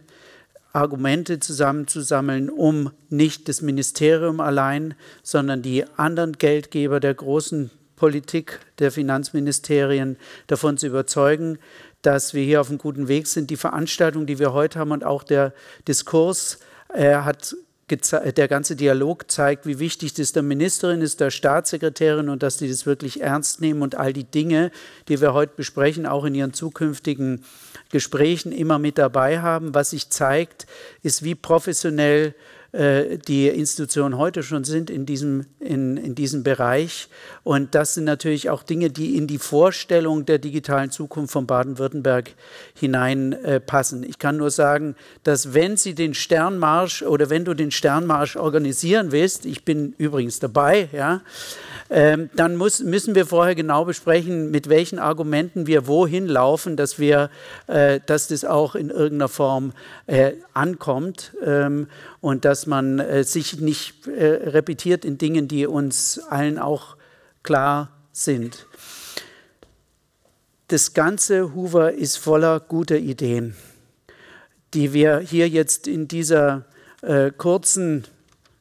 Argumente 0.78 1.40
zusammenzusammeln, 1.40 2.48
um 2.48 2.90
nicht 3.10 3.48
das 3.48 3.62
Ministerium 3.62 4.40
allein, 4.40 4.94
sondern 5.22 5.60
die 5.60 5.84
anderen 5.96 6.32
Geldgeber 6.32 7.00
der 7.00 7.14
großen 7.14 7.70
Politik, 7.96 8.60
der 8.78 8.92
Finanzministerien 8.92 10.16
davon 10.46 10.78
zu 10.78 10.86
überzeugen, 10.86 11.58
dass 12.02 12.32
wir 12.32 12.44
hier 12.44 12.60
auf 12.60 12.68
einem 12.68 12.78
guten 12.78 13.08
Weg 13.08 13.26
sind. 13.26 13.50
Die 13.50 13.56
Veranstaltung, 13.56 14.24
die 14.26 14.38
wir 14.38 14.52
heute 14.52 14.78
haben 14.78 14.92
und 14.92 15.04
auch 15.04 15.24
der 15.24 15.52
Diskurs 15.86 16.60
äh, 16.94 17.16
hat 17.16 17.56
der 17.90 18.48
ganze 18.48 18.76
Dialog 18.76 19.30
zeigt, 19.30 19.64
wie 19.64 19.78
wichtig 19.78 20.12
das 20.12 20.32
der 20.32 20.42
Ministerin 20.42 21.00
ist, 21.00 21.20
der 21.20 21.30
Staatssekretärin 21.30 22.28
und 22.28 22.42
dass 22.42 22.58
die 22.58 22.68
das 22.68 22.84
wirklich 22.84 23.22
ernst 23.22 23.62
nehmen 23.62 23.80
und 23.80 23.94
all 23.94 24.12
die 24.12 24.24
Dinge, 24.24 24.70
die 25.08 25.22
wir 25.22 25.32
heute 25.32 25.54
besprechen, 25.56 26.04
auch 26.04 26.24
in 26.26 26.34
ihren 26.34 26.52
zukünftigen 26.52 27.44
Gesprächen 27.90 28.52
immer 28.52 28.78
mit 28.78 28.98
dabei 28.98 29.40
haben. 29.40 29.74
Was 29.74 29.90
sich 29.90 30.10
zeigt, 30.10 30.66
ist, 31.02 31.22
wie 31.24 31.34
professionell 31.34 32.34
die 32.70 33.48
Institutionen 33.48 34.18
heute 34.18 34.42
schon 34.42 34.64
sind 34.64 34.90
in 34.90 35.06
diesem, 35.06 35.46
in, 35.58 35.96
in 35.96 36.14
diesem 36.14 36.42
Bereich. 36.42 37.08
Und 37.42 37.74
das 37.74 37.94
sind 37.94 38.04
natürlich 38.04 38.50
auch 38.50 38.62
Dinge, 38.62 38.90
die 38.90 39.16
in 39.16 39.26
die 39.26 39.38
Vorstellung 39.38 40.26
der 40.26 40.38
digitalen 40.38 40.90
Zukunft 40.90 41.32
von 41.32 41.46
Baden-Württemberg 41.46 42.34
hineinpassen. 42.74 44.02
Äh, 44.02 44.06
ich 44.06 44.18
kann 44.18 44.36
nur 44.36 44.50
sagen, 44.50 44.96
dass 45.22 45.54
wenn 45.54 45.76
Sie 45.76 45.94
den 45.94 46.12
Sternmarsch 46.12 47.02
oder 47.02 47.30
wenn 47.30 47.44
du 47.44 47.54
den 47.54 47.70
Sternmarsch 47.70 48.36
organisieren 48.36 49.12
willst, 49.12 49.46
ich 49.46 49.64
bin 49.64 49.94
übrigens 49.96 50.38
dabei, 50.38 50.88
ja, 50.92 51.22
ähm, 51.90 52.28
dann 52.36 52.56
muss, 52.56 52.80
müssen 52.80 53.14
wir 53.14 53.24
vorher 53.24 53.54
genau 53.54 53.86
besprechen, 53.86 54.50
mit 54.50 54.68
welchen 54.68 54.98
Argumenten 54.98 55.66
wir 55.66 55.86
wohin 55.86 56.26
laufen, 56.26 56.76
dass, 56.76 56.98
wir, 56.98 57.30
äh, 57.66 58.00
dass 58.04 58.28
das 58.28 58.44
auch 58.44 58.74
in 58.74 58.90
irgendeiner 58.90 59.28
Form 59.28 59.72
äh, 60.06 60.32
ankommt 60.52 61.32
ähm, 61.42 61.88
und 62.20 62.44
dass 62.44 62.66
man 62.66 62.98
äh, 62.98 63.24
sich 63.24 63.60
nicht 63.60 64.06
äh, 64.06 64.48
repetiert 64.50 65.04
in 65.04 65.18
Dingen, 65.18 65.48
die 65.48 65.66
uns 65.66 66.18
allen 66.18 66.58
auch 66.58 66.96
klar 67.42 67.90
sind. 68.12 68.66
Das 70.68 70.92
ganze 70.94 71.54
Hoover 71.54 71.92
ist 71.92 72.16
voller 72.16 72.60
guter 72.60 72.98
Ideen, 72.98 73.56
die 74.74 74.92
wir 74.92 75.18
hier 75.20 75.48
jetzt 75.48 75.86
in 75.86 76.08
dieser 76.08 76.64
äh, 77.02 77.30
kurzen 77.30 78.06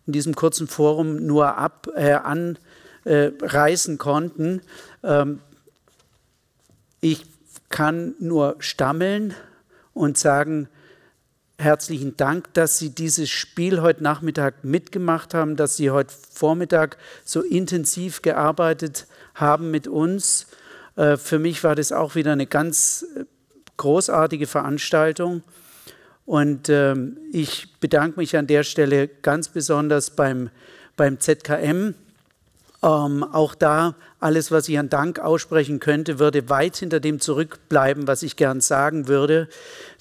in 0.05 0.13
diesem 0.13 0.35
kurzen 0.35 0.69
Forum 0.69 1.25
nur 1.25 1.57
ab, 1.57 1.89
äh, 1.95 2.13
an, 2.13 2.57
reisen 3.05 3.97
konnten. 3.97 4.61
Ähm, 5.01 5.39
ich 6.99 7.25
kann 7.69 8.15
nur 8.19 8.55
stammeln 8.59 9.33
und 9.93 10.17
sagen, 10.17 10.69
herzlichen 11.59 12.15
Dank, 12.17 12.53
dass 12.53 12.77
Sie 12.77 12.91
dieses 12.91 13.29
Spiel 13.29 13.81
heute 13.81 14.03
Nachmittag 14.03 14.63
mitgemacht 14.63 15.33
haben, 15.33 15.55
dass 15.55 15.75
Sie 15.75 15.89
heute 15.89 16.13
Vormittag 16.31 16.97
so 17.25 17.41
intensiv 17.41 18.21
gearbeitet 18.21 19.07
haben 19.33 19.71
mit 19.71 19.87
uns. 19.87 20.47
Äh, 20.95 21.17
für 21.17 21.39
mich 21.39 21.63
war 21.63 21.75
das 21.75 21.91
auch 21.91 22.15
wieder 22.15 22.31
eine 22.31 22.47
ganz 22.47 23.05
äh, 23.15 23.25
großartige 23.77 24.47
Veranstaltung. 24.47 25.43
Und 26.25 26.69
ähm, 26.69 27.17
ich 27.31 27.79
bedanke 27.79 28.19
mich 28.19 28.35
an 28.37 28.47
der 28.47 28.63
Stelle 28.63 29.07
ganz 29.07 29.49
besonders 29.49 30.11
beim, 30.11 30.49
beim 30.95 31.19
ZKM. 31.19 31.95
Ähm, 32.83 33.23
auch 33.23 33.55
da, 33.55 33.95
alles, 34.19 34.51
was 34.51 34.69
ich 34.69 34.77
an 34.77 34.89
Dank 34.89 35.19
aussprechen 35.19 35.79
könnte, 35.79 36.19
würde 36.19 36.49
weit 36.49 36.77
hinter 36.77 36.99
dem 36.99 37.19
zurückbleiben, 37.19 38.07
was 38.07 38.21
ich 38.21 38.35
gern 38.35 38.61
sagen 38.61 39.07
würde. 39.07 39.47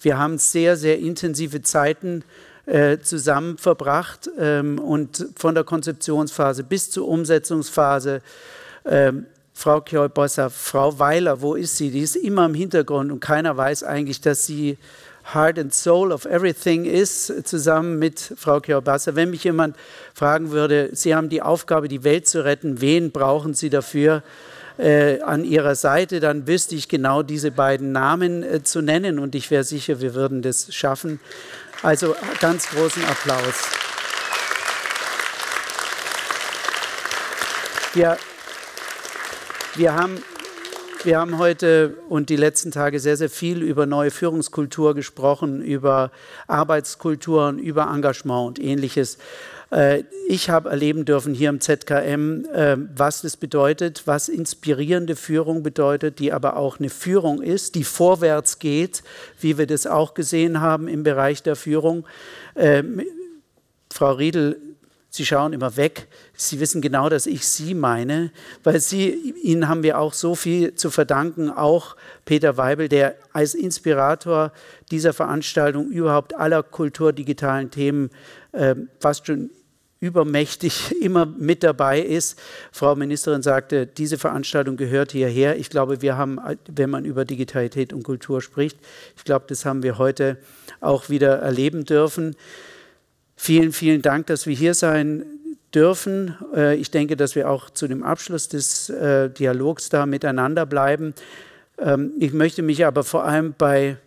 Wir 0.00 0.18
haben 0.18 0.38
sehr, 0.38 0.76
sehr 0.76 0.98
intensive 0.98 1.62
Zeiten 1.62 2.22
äh, 2.66 2.98
zusammen 2.98 3.56
verbracht 3.58 4.28
ähm, 4.38 4.78
und 4.78 5.26
von 5.36 5.54
der 5.54 5.64
Konzeptionsphase 5.64 6.64
bis 6.64 6.90
zur 6.90 7.08
Umsetzungsphase. 7.08 8.20
Ähm, 8.84 9.26
Frau 9.54 9.80
Kjoi-Bossa, 9.80 10.50
Frau 10.50 10.98
Weiler, 10.98 11.40
wo 11.40 11.54
ist 11.54 11.78
sie? 11.78 11.90
Die 11.90 12.00
ist 12.00 12.14
immer 12.14 12.44
im 12.44 12.52
Hintergrund 12.52 13.10
und 13.10 13.20
keiner 13.20 13.56
weiß 13.56 13.84
eigentlich, 13.84 14.20
dass 14.20 14.44
sie 14.44 14.76
Heart 15.34 15.58
and 15.58 15.74
Soul 15.74 16.12
of 16.12 16.24
Everything 16.24 16.84
ist, 16.84 17.46
zusammen 17.46 17.98
mit 17.98 18.34
Frau 18.36 18.60
Kjoi-Bossa. 18.60 19.14
Wenn 19.14 19.30
mich 19.30 19.44
jemand 19.44 19.76
fragen 20.14 20.50
würde, 20.50 20.90
Sie 20.92 21.14
haben 21.14 21.28
die 21.28 21.42
Aufgabe, 21.42 21.88
die 21.88 22.04
Welt 22.04 22.28
zu 22.28 22.44
retten, 22.44 22.80
wen 22.80 23.10
brauchen 23.10 23.54
Sie 23.54 23.70
dafür? 23.70 24.22
Äh, 24.78 25.22
an 25.22 25.44
ihrer 25.44 25.74
Seite, 25.74 26.20
dann 26.20 26.46
wüsste 26.46 26.74
ich 26.74 26.88
genau 26.88 27.22
diese 27.22 27.50
beiden 27.50 27.92
Namen 27.92 28.42
äh, 28.42 28.62
zu 28.62 28.82
nennen 28.82 29.18
und 29.18 29.34
ich 29.34 29.50
wäre 29.50 29.64
sicher, 29.64 30.02
wir 30.02 30.14
würden 30.14 30.42
das 30.42 30.74
schaffen. 30.74 31.18
Also 31.82 32.14
ganz 32.40 32.68
großen 32.68 33.02
Applaus. 33.06 33.54
Wir 37.94 38.18
wir 39.76 39.94
haben, 39.94 40.22
wir 41.06 41.20
haben 41.20 41.38
heute 41.38 41.96
und 42.08 42.30
die 42.30 42.36
letzten 42.36 42.72
Tage 42.72 42.98
sehr, 42.98 43.16
sehr 43.16 43.30
viel 43.30 43.62
über 43.62 43.86
neue 43.86 44.10
Führungskultur 44.10 44.94
gesprochen, 44.94 45.62
über 45.62 46.10
Arbeitskulturen, 46.48 47.60
über 47.60 47.88
Engagement 47.94 48.48
und 48.48 48.58
ähnliches. 48.58 49.16
Äh, 49.70 50.02
ich 50.26 50.50
habe 50.50 50.68
erleben 50.68 51.04
dürfen 51.04 51.32
hier 51.32 51.48
im 51.48 51.60
ZKM, 51.60 52.44
äh, 52.52 52.76
was 52.96 53.22
das 53.22 53.36
bedeutet, 53.36 54.02
was 54.06 54.28
inspirierende 54.28 55.14
Führung 55.14 55.62
bedeutet, 55.62 56.18
die 56.18 56.32
aber 56.32 56.56
auch 56.56 56.80
eine 56.80 56.90
Führung 56.90 57.40
ist, 57.40 57.76
die 57.76 57.84
vorwärts 57.84 58.58
geht, 58.58 59.04
wie 59.40 59.58
wir 59.58 59.68
das 59.68 59.86
auch 59.86 60.12
gesehen 60.14 60.60
haben 60.60 60.88
im 60.88 61.04
Bereich 61.04 61.40
der 61.42 61.54
Führung. 61.54 62.04
Äh, 62.56 62.82
Frau 63.92 64.12
Riedel 64.12 64.60
Sie 65.16 65.24
schauen 65.24 65.54
immer 65.54 65.78
weg. 65.78 66.08
Sie 66.34 66.60
wissen 66.60 66.82
genau, 66.82 67.08
dass 67.08 67.24
ich 67.24 67.48
Sie 67.48 67.72
meine, 67.72 68.30
weil 68.62 68.80
Sie, 68.80 69.32
Ihnen 69.42 69.66
haben 69.66 69.82
wir 69.82 69.98
auch 69.98 70.12
so 70.12 70.34
viel 70.34 70.74
zu 70.74 70.90
verdanken, 70.90 71.48
auch 71.50 71.96
Peter 72.26 72.58
Weibel, 72.58 72.90
der 72.90 73.16
als 73.32 73.54
Inspirator 73.54 74.52
dieser 74.90 75.14
Veranstaltung 75.14 75.88
überhaupt 75.90 76.34
aller 76.34 76.62
kulturdigitalen 76.62 77.70
Themen 77.70 78.10
äh, 78.52 78.74
fast 79.00 79.26
schon 79.26 79.48
übermächtig 80.00 80.94
immer 81.00 81.24
mit 81.24 81.62
dabei 81.62 82.00
ist. 82.00 82.38
Frau 82.70 82.94
Ministerin 82.94 83.40
sagte, 83.40 83.86
diese 83.86 84.18
Veranstaltung 84.18 84.76
gehört 84.76 85.12
hierher. 85.12 85.56
Ich 85.56 85.70
glaube, 85.70 86.02
wir 86.02 86.18
haben, 86.18 86.38
wenn 86.70 86.90
man 86.90 87.06
über 87.06 87.24
Digitalität 87.24 87.94
und 87.94 88.02
Kultur 88.02 88.42
spricht, 88.42 88.78
ich 89.16 89.24
glaube, 89.24 89.46
das 89.48 89.64
haben 89.64 89.82
wir 89.82 89.96
heute 89.96 90.36
auch 90.80 91.08
wieder 91.08 91.38
erleben 91.38 91.86
dürfen. 91.86 92.36
Vielen, 93.36 93.72
vielen 93.72 94.02
Dank, 94.02 94.26
dass 94.26 94.46
wir 94.46 94.54
hier 94.54 94.74
sein 94.74 95.24
dürfen. 95.74 96.34
Äh, 96.54 96.76
ich 96.76 96.90
denke, 96.90 97.16
dass 97.16 97.34
wir 97.34 97.50
auch 97.50 97.70
zu 97.70 97.86
dem 97.86 98.02
Abschluss 98.02 98.48
des 98.48 98.88
äh, 98.88 99.28
Dialogs 99.30 99.90
da 99.90 100.06
miteinander 100.06 100.66
bleiben. 100.66 101.14
Ähm, 101.78 102.12
ich 102.18 102.32
möchte 102.32 102.62
mich 102.62 102.86
aber 102.86 103.04
vor 103.04 103.24
allem 103.24 103.54
bei 103.56 103.98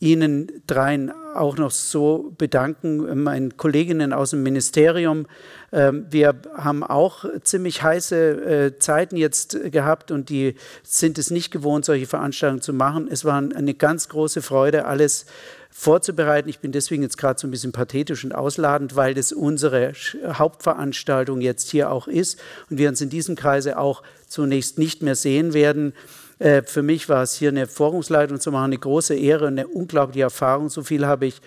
Ihnen 0.00 0.50
dreien 0.66 1.12
auch 1.34 1.56
noch 1.56 1.70
so 1.70 2.32
bedanken, 2.38 3.22
meinen 3.22 3.56
Kolleginnen 3.56 4.12
aus 4.12 4.30
dem 4.30 4.42
Ministerium. 4.42 5.26
Ähm, 5.72 6.06
wir 6.10 6.34
haben 6.54 6.84
auch 6.84 7.24
ziemlich 7.42 7.82
heiße 7.82 8.16
äh, 8.16 8.78
Zeiten 8.78 9.16
jetzt 9.16 9.58
gehabt 9.72 10.10
und 10.10 10.28
die 10.28 10.54
sind 10.82 11.18
es 11.18 11.30
nicht 11.30 11.50
gewohnt, 11.50 11.84
solche 11.84 12.06
Veranstaltungen 12.06 12.62
zu 12.62 12.72
machen. 12.72 13.08
Es 13.10 13.24
war 13.24 13.38
eine 13.38 13.74
ganz 13.74 14.08
große 14.08 14.42
Freude, 14.42 14.84
alles 14.84 15.26
vorzubereiten. 15.70 16.50
Ich 16.50 16.60
bin 16.60 16.70
deswegen 16.70 17.02
jetzt 17.02 17.16
gerade 17.16 17.40
so 17.40 17.46
ein 17.46 17.50
bisschen 17.50 17.72
pathetisch 17.72 18.24
und 18.24 18.34
ausladend, 18.34 18.94
weil 18.94 19.14
das 19.14 19.32
unsere 19.32 19.92
Hauptveranstaltung 20.26 21.40
jetzt 21.40 21.70
hier 21.70 21.90
auch 21.90 22.06
ist 22.06 22.38
und 22.68 22.76
wir 22.76 22.90
uns 22.90 23.00
in 23.00 23.08
diesem 23.08 23.34
Kreise 23.34 23.78
auch 23.78 24.02
zunächst 24.28 24.78
nicht 24.78 25.02
mehr 25.02 25.16
sehen 25.16 25.54
werden. 25.54 25.94
Äh, 26.42 26.62
für 26.64 26.82
mich 26.82 27.08
war 27.08 27.22
es 27.22 27.34
hier 27.34 27.50
eine 27.50 27.68
Forumsleitung 27.68 28.40
zu 28.40 28.50
machen, 28.50 28.64
eine 28.64 28.78
große 28.78 29.14
Ehre 29.14 29.46
und 29.46 29.58
eine 29.58 29.68
unglaubliche 29.68 30.24
Erfahrung. 30.24 30.70
So 30.70 30.82
viel 30.82 31.06
habe 31.06 31.26
ich 31.26 31.40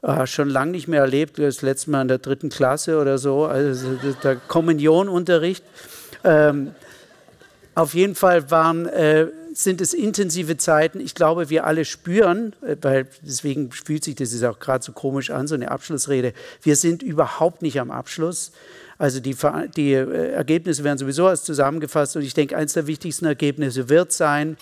äh, 0.00 0.26
schon 0.26 0.48
lange 0.48 0.70
nicht 0.70 0.88
mehr 0.88 1.02
erlebt, 1.02 1.38
das 1.38 1.60
letzte 1.60 1.90
Mal 1.90 2.02
in 2.02 2.08
der 2.08 2.18
dritten 2.18 2.48
Klasse 2.48 2.98
oder 2.98 3.18
so, 3.18 3.44
also 3.44 3.90
der 4.24 4.36
Kommunionunterricht. 4.36 5.62
Ähm, 6.24 6.74
auf 7.74 7.92
jeden 7.92 8.14
Fall 8.14 8.50
waren 8.50 8.86
äh, 8.86 9.26
sind 9.54 9.80
es 9.80 9.94
intensive 9.94 10.56
Zeiten. 10.56 11.00
Ich 11.00 11.14
glaube, 11.14 11.50
wir 11.50 11.66
alle 11.66 11.84
spüren, 11.84 12.54
äh, 12.62 12.76
weil 12.80 13.06
deswegen 13.22 13.70
fühlt 13.70 14.04
sich 14.04 14.14
das 14.14 14.32
ist 14.32 14.44
auch 14.44 14.58
gerade 14.58 14.84
so 14.84 14.92
komisch 14.92 15.30
an, 15.30 15.46
so 15.46 15.54
eine 15.54 15.70
Abschlussrede. 15.70 16.32
Wir 16.62 16.76
sind 16.76 17.02
überhaupt 17.02 17.62
nicht 17.62 17.80
am 17.80 17.90
Abschluss. 17.90 18.52
Also 18.98 19.20
die, 19.20 19.36
die 19.76 19.92
äh, 19.92 20.32
Ergebnisse 20.32 20.84
werden 20.84 20.98
sowieso 20.98 21.28
erst 21.28 21.46
zusammengefasst 21.46 22.16
und 22.16 22.22
ich 22.22 22.34
denke, 22.34 22.56
eines 22.56 22.74
der 22.74 22.86
wichtigsten 22.86 23.26
Ergebnisse 23.26 23.88
wird 23.88 24.12
sein, 24.12 24.56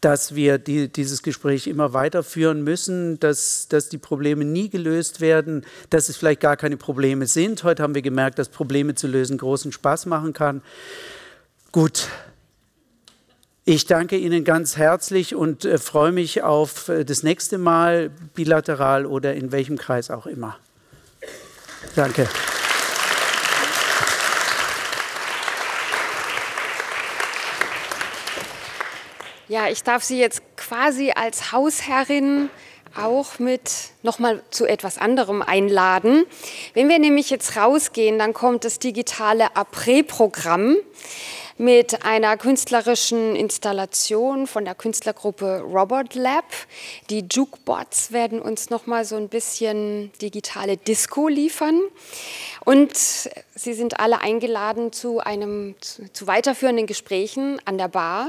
dass 0.00 0.34
wir 0.34 0.58
die, 0.58 0.88
dieses 0.88 1.22
Gespräch 1.22 1.66
immer 1.66 1.94
weiterführen 1.94 2.62
müssen, 2.62 3.18
dass, 3.20 3.68
dass 3.68 3.88
die 3.88 3.96
Probleme 3.96 4.44
nie 4.44 4.68
gelöst 4.68 5.22
werden, 5.22 5.64
dass 5.88 6.10
es 6.10 6.18
vielleicht 6.18 6.40
gar 6.40 6.58
keine 6.58 6.76
Probleme 6.76 7.26
sind. 7.26 7.64
Heute 7.64 7.82
haben 7.82 7.94
wir 7.94 8.02
gemerkt, 8.02 8.38
dass 8.38 8.50
Probleme 8.50 8.94
zu 8.94 9.06
lösen 9.06 9.38
großen 9.38 9.72
Spaß 9.72 10.04
machen 10.06 10.34
kann. 10.34 10.60
Gut, 11.72 12.08
ich 13.64 13.86
danke 13.86 14.16
Ihnen 14.16 14.44
ganz 14.44 14.76
herzlich 14.76 15.34
und 15.34 15.64
äh, 15.64 15.78
freue 15.78 16.12
mich 16.12 16.42
auf 16.42 16.88
äh, 16.88 17.04
das 17.04 17.22
nächste 17.22 17.56
Mal, 17.56 18.10
bilateral 18.34 19.06
oder 19.06 19.34
in 19.34 19.52
welchem 19.52 19.78
Kreis 19.78 20.10
auch 20.10 20.26
immer. 20.26 20.58
Danke. 21.96 22.28
Ja, 29.48 29.68
ich 29.68 29.82
darf 29.82 30.02
Sie 30.02 30.18
jetzt 30.18 30.42
quasi 30.56 31.12
als 31.14 31.52
Hausherrin 31.52 32.50
auch 32.96 33.38
mit 33.38 33.70
nochmal 34.02 34.42
zu 34.50 34.66
etwas 34.66 34.98
anderem 34.98 35.42
einladen. 35.42 36.24
Wenn 36.74 36.88
wir 36.88 36.98
nämlich 36.98 37.30
jetzt 37.30 37.56
rausgehen, 37.56 38.18
dann 38.18 38.34
kommt 38.34 38.64
das 38.64 38.78
digitale 38.78 39.56
Après-Programm 39.56 40.76
mit 41.56 42.04
einer 42.04 42.36
künstlerischen 42.36 43.36
Installation 43.36 44.46
von 44.46 44.64
der 44.64 44.74
Künstlergruppe 44.74 45.60
Robot 45.60 46.14
Lab. 46.14 46.44
Die 47.10 47.24
Jukebots 47.30 48.12
werden 48.12 48.40
uns 48.40 48.70
noch 48.70 48.86
mal 48.86 49.04
so 49.04 49.16
ein 49.16 49.28
bisschen 49.28 50.12
digitale 50.20 50.76
Disco 50.76 51.28
liefern. 51.28 51.80
Und 52.64 52.96
Sie 52.96 53.74
sind 53.74 54.00
alle 54.00 54.20
eingeladen 54.20 54.92
zu 54.92 55.20
einem 55.20 55.76
zu 55.80 56.26
weiterführenden 56.26 56.86
Gesprächen 56.86 57.60
an 57.64 57.78
der 57.78 57.88
Bar 57.88 58.28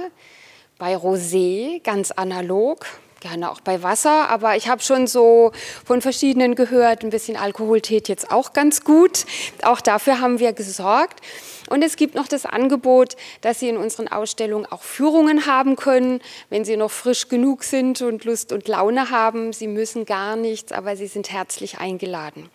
bei 0.78 0.96
Rosé, 0.96 1.82
ganz 1.84 2.12
analog 2.12 2.86
gerne 3.22 3.50
auch 3.50 3.60
bei 3.62 3.82
Wasser, 3.82 4.30
aber 4.30 4.56
ich 4.56 4.68
habe 4.68 4.84
schon 4.84 5.08
so 5.08 5.52
von 5.84 6.00
verschiedenen 6.02 6.54
gehört, 6.54 7.04
ein 7.04 7.10
bisschen 7.10 7.38
Alkohol 7.38 7.82
tät 7.82 8.08
jetzt 8.08 8.30
auch 8.30 8.54
ganz 8.54 8.84
gut. 8.84 9.26
Auch 9.64 9.82
dafür 9.82 10.22
haben 10.22 10.38
wir 10.38 10.54
gesorgt. 10.54 11.22
Und 11.70 11.84
es 11.84 11.96
gibt 11.96 12.16
noch 12.16 12.28
das 12.28 12.46
Angebot, 12.46 13.16
dass 13.42 13.60
Sie 13.60 13.70
in 13.70 13.78
unseren 13.78 14.08
Ausstellungen 14.08 14.66
auch 14.66 14.84
Führungen 14.84 15.46
haben 15.46 15.76
können, 15.76 16.22
wenn 16.50 16.66
Sie 16.66 16.78
noch 16.78 16.92
frisch 16.92 17.28
genug 17.28 17.64
sind 17.64 18.02
und 18.02 18.24
Lust 18.26 18.52
und 18.52 18.68
Laune 18.68 19.10
haben. 19.10 19.54
Sie 19.54 19.68
müssen 19.68 20.06
gar 20.06 20.36
nichts, 20.36 20.72
aber 20.72 20.96
Sie 20.96 21.08
sind 21.08 21.32
herzlich 21.32 21.80
eingeladen. 21.80 22.50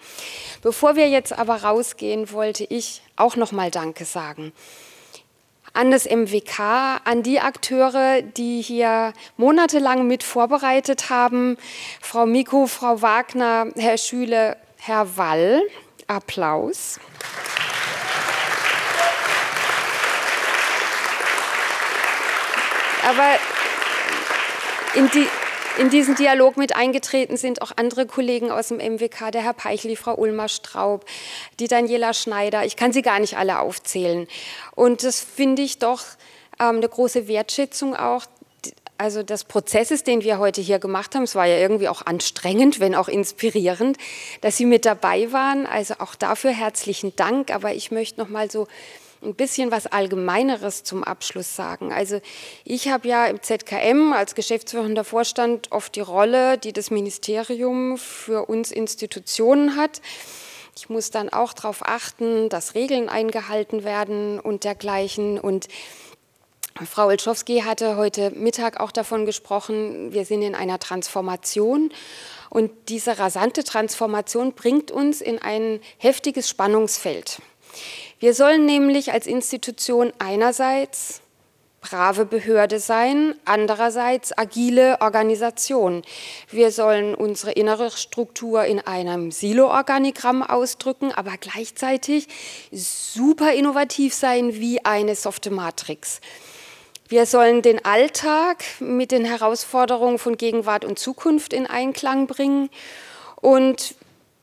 Bevor 0.62 0.96
wir 0.96 1.08
jetzt 1.08 1.32
aber 1.32 1.62
rausgehen, 1.62 2.32
wollte 2.32 2.64
ich 2.64 3.02
auch 3.16 3.36
noch 3.36 3.52
mal 3.52 3.70
Danke 3.70 4.04
sagen 4.04 4.52
an 5.72 5.90
das 5.90 6.04
MWK, 6.04 7.00
an 7.04 7.22
die 7.22 7.40
Akteure, 7.40 8.22
die 8.22 8.60
hier 8.60 9.12
monatelang 9.36 10.06
mit 10.06 10.22
vorbereitet 10.22 11.10
haben. 11.10 11.56
Frau 12.00 12.26
Miko, 12.26 12.66
Frau 12.66 13.02
Wagner, 13.02 13.68
Herr 13.76 13.98
Schüle, 13.98 14.56
Herr 14.78 15.16
Wall. 15.16 15.62
Applaus. 16.06 16.98
Aber 23.10 23.40
in 24.94 25.10
die, 25.10 25.26
in 25.80 25.90
diesen 25.90 26.14
Dialog 26.14 26.56
mit 26.56 26.76
eingetreten 26.76 27.36
sind 27.36 27.60
auch 27.60 27.72
andere 27.74 28.06
Kollegen 28.06 28.52
aus 28.52 28.68
dem 28.68 28.76
MWK, 28.76 29.32
der 29.32 29.42
Herr 29.42 29.52
Peichli, 29.52 29.96
Frau 29.96 30.14
Ulmer 30.14 30.48
Straub, 30.48 31.04
die 31.58 31.66
Daniela 31.66 32.14
Schneider. 32.14 32.64
Ich 32.64 32.76
kann 32.76 32.92
sie 32.92 33.02
gar 33.02 33.18
nicht 33.18 33.36
alle 33.36 33.58
aufzählen. 33.58 34.28
Und 34.76 35.02
das 35.02 35.18
finde 35.20 35.62
ich 35.62 35.80
doch 35.80 36.02
ähm, 36.60 36.76
eine 36.76 36.88
große 36.88 37.26
Wertschätzung 37.26 37.96
auch 37.96 38.26
also 38.96 39.24
des 39.24 39.44
Prozesses, 39.44 40.04
den 40.04 40.22
wir 40.22 40.38
heute 40.38 40.60
hier 40.60 40.78
gemacht 40.78 41.14
haben. 41.14 41.24
Es 41.24 41.34
war 41.34 41.46
ja 41.46 41.56
irgendwie 41.56 41.88
auch 41.88 42.06
anstrengend, 42.06 42.78
wenn 42.78 42.94
auch 42.94 43.08
inspirierend, 43.08 43.96
dass 44.42 44.58
Sie 44.58 44.66
mit 44.66 44.84
dabei 44.84 45.32
waren. 45.32 45.66
Also 45.66 45.94
auch 45.98 46.14
dafür 46.14 46.50
herzlichen 46.50 47.16
Dank. 47.16 47.52
Aber 47.52 47.72
ich 47.72 47.90
möchte 47.90 48.20
noch 48.20 48.28
mal 48.28 48.50
so 48.50 48.68
ein 49.22 49.34
bisschen 49.34 49.70
was 49.70 49.86
Allgemeineres 49.86 50.82
zum 50.82 51.04
Abschluss 51.04 51.54
sagen. 51.54 51.92
Also 51.92 52.20
ich 52.64 52.88
habe 52.88 53.08
ja 53.08 53.26
im 53.26 53.42
ZKM 53.42 54.12
als 54.12 54.34
geschäftsführender 54.34 55.04
Vorstand 55.04 55.72
oft 55.72 55.94
die 55.94 56.00
Rolle, 56.00 56.58
die 56.58 56.72
das 56.72 56.90
Ministerium 56.90 57.98
für 57.98 58.48
uns 58.48 58.70
Institutionen 58.70 59.76
hat. 59.76 60.00
Ich 60.76 60.88
muss 60.88 61.10
dann 61.10 61.28
auch 61.28 61.52
darauf 61.52 61.86
achten, 61.86 62.48
dass 62.48 62.74
Regeln 62.74 63.08
eingehalten 63.08 63.84
werden 63.84 64.40
und 64.40 64.64
dergleichen. 64.64 65.38
Und 65.38 65.68
Frau 66.86 67.08
Olschowski 67.08 67.60
hatte 67.60 67.96
heute 67.96 68.30
Mittag 68.30 68.80
auch 68.80 68.92
davon 68.92 69.26
gesprochen, 69.26 70.12
wir 70.12 70.24
sind 70.24 70.40
in 70.42 70.54
einer 70.54 70.78
Transformation. 70.78 71.92
Und 72.48 72.70
diese 72.88 73.18
rasante 73.18 73.62
Transformation 73.64 74.54
bringt 74.54 74.90
uns 74.90 75.20
in 75.20 75.38
ein 75.38 75.80
heftiges 75.98 76.48
Spannungsfeld. 76.48 77.42
Wir 78.20 78.34
sollen 78.34 78.66
nämlich 78.66 79.12
als 79.12 79.26
Institution 79.26 80.12
einerseits 80.18 81.22
brave 81.80 82.26
Behörde 82.26 82.78
sein, 82.78 83.34
andererseits 83.46 84.36
agile 84.36 85.00
Organisation. 85.00 86.02
Wir 86.50 86.70
sollen 86.70 87.14
unsere 87.14 87.52
innere 87.52 87.90
Struktur 87.90 88.64
in 88.64 88.78
einem 88.78 89.30
Silo-Organigramm 89.30 90.42
ausdrücken, 90.42 91.12
aber 91.12 91.38
gleichzeitig 91.38 92.28
super 92.70 93.54
innovativ 93.54 94.12
sein 94.12 94.52
wie 94.52 94.84
eine 94.84 95.16
softe 95.16 95.50
Matrix. 95.50 96.20
Wir 97.08 97.24
sollen 97.24 97.62
den 97.62 97.82
Alltag 97.86 98.62
mit 98.80 99.12
den 99.12 99.24
Herausforderungen 99.24 100.18
von 100.18 100.36
Gegenwart 100.36 100.84
und 100.84 100.98
Zukunft 100.98 101.54
in 101.54 101.66
Einklang 101.66 102.26
bringen 102.26 102.68
und 103.36 103.94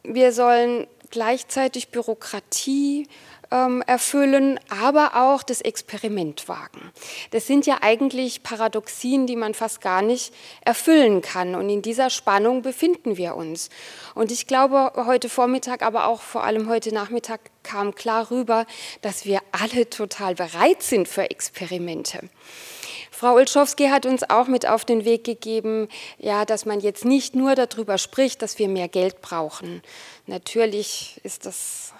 wir 0.02 0.34
sollen 0.34 0.88
gleichzeitig 1.12 1.90
Bürokratie, 1.90 3.08
erfüllen, 3.50 4.60
aber 4.70 5.16
auch 5.16 5.42
das 5.42 5.62
Experiment 5.62 6.50
wagen. 6.50 6.92
Das 7.32 7.48
sind 7.48 7.66
ja 7.66 7.78
eigentlich 7.82 8.44
Paradoxien, 8.44 9.26
die 9.26 9.36
man 9.36 9.54
fast 9.54 9.82
gar 9.82 10.02
nicht 10.02 10.34
erfüllen 10.66 11.22
kann. 11.22 11.56
Und 11.56 11.70
in 11.70 11.82
dieser 11.82 12.10
Spannung 12.10 12.62
befinden 12.62 13.18
wir 13.18 13.36
uns. 13.36 13.70
Und 14.16 14.32
ich 14.32 14.48
glaube, 14.48 14.92
heute 14.96 15.30
Vormittag, 15.30 15.82
aber 15.82 16.08
auch 16.08 16.22
vor 16.22 16.44
allem 16.44 16.68
heute 16.68 16.94
Nachmittag 16.94 17.40
kam 17.64 17.96
klar 17.96 18.32
rüber, 18.32 18.66
dass 19.02 19.26
wir 19.26 19.40
alle 19.52 19.90
total 19.90 20.36
bereit 20.36 20.84
sind 20.84 21.08
für 21.08 21.30
Experimente. 21.30 22.30
Frau 23.12 23.34
Olschowski 23.34 23.88
hat 23.88 24.06
uns 24.06 24.30
auch 24.30 24.48
mit 24.48 24.68
auf 24.68 24.86
den 24.86 25.04
Weg 25.04 25.24
gegeben, 25.24 25.88
ja, 26.20 26.46
dass 26.46 26.66
man 26.66 26.82
jetzt 26.82 27.04
nicht 27.04 27.36
nur 27.36 27.56
darüber 27.56 27.98
spricht, 27.98 28.44
dass 28.44 28.60
wir 28.60 28.68
mehr 28.68 28.88
Geld 28.88 29.22
brauchen. 29.22 29.82
Natürlich 30.28 31.20
ist 31.24 31.48
das 31.48 31.94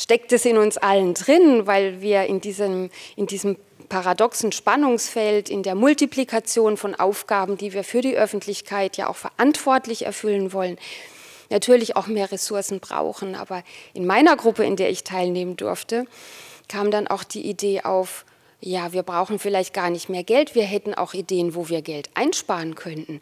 steckt 0.00 0.32
es 0.32 0.44
in 0.46 0.56
uns 0.56 0.78
allen 0.78 1.14
drin, 1.14 1.66
weil 1.66 2.00
wir 2.00 2.24
in 2.24 2.40
diesem, 2.40 2.90
in 3.16 3.26
diesem 3.26 3.56
paradoxen 3.90 4.50
Spannungsfeld, 4.50 5.50
in 5.50 5.62
der 5.62 5.74
Multiplikation 5.74 6.78
von 6.78 6.94
Aufgaben, 6.94 7.58
die 7.58 7.74
wir 7.74 7.84
für 7.84 8.00
die 8.00 8.16
Öffentlichkeit 8.16 8.96
ja 8.96 9.08
auch 9.08 9.16
verantwortlich 9.16 10.06
erfüllen 10.06 10.54
wollen, 10.54 10.78
natürlich 11.50 11.96
auch 11.96 12.06
mehr 12.06 12.32
Ressourcen 12.32 12.80
brauchen. 12.80 13.34
Aber 13.34 13.62
in 13.92 14.06
meiner 14.06 14.36
Gruppe, 14.36 14.64
in 14.64 14.76
der 14.76 14.90
ich 14.90 15.04
teilnehmen 15.04 15.56
durfte, 15.56 16.06
kam 16.68 16.90
dann 16.90 17.06
auch 17.06 17.24
die 17.24 17.46
Idee 17.46 17.82
auf, 17.82 18.24
ja, 18.60 18.92
wir 18.92 19.02
brauchen 19.02 19.38
vielleicht 19.38 19.74
gar 19.74 19.90
nicht 19.90 20.08
mehr 20.08 20.22
Geld, 20.22 20.54
wir 20.54 20.64
hätten 20.64 20.94
auch 20.94 21.12
Ideen, 21.12 21.54
wo 21.54 21.68
wir 21.68 21.82
Geld 21.82 22.08
einsparen 22.14 22.74
könnten. 22.74 23.20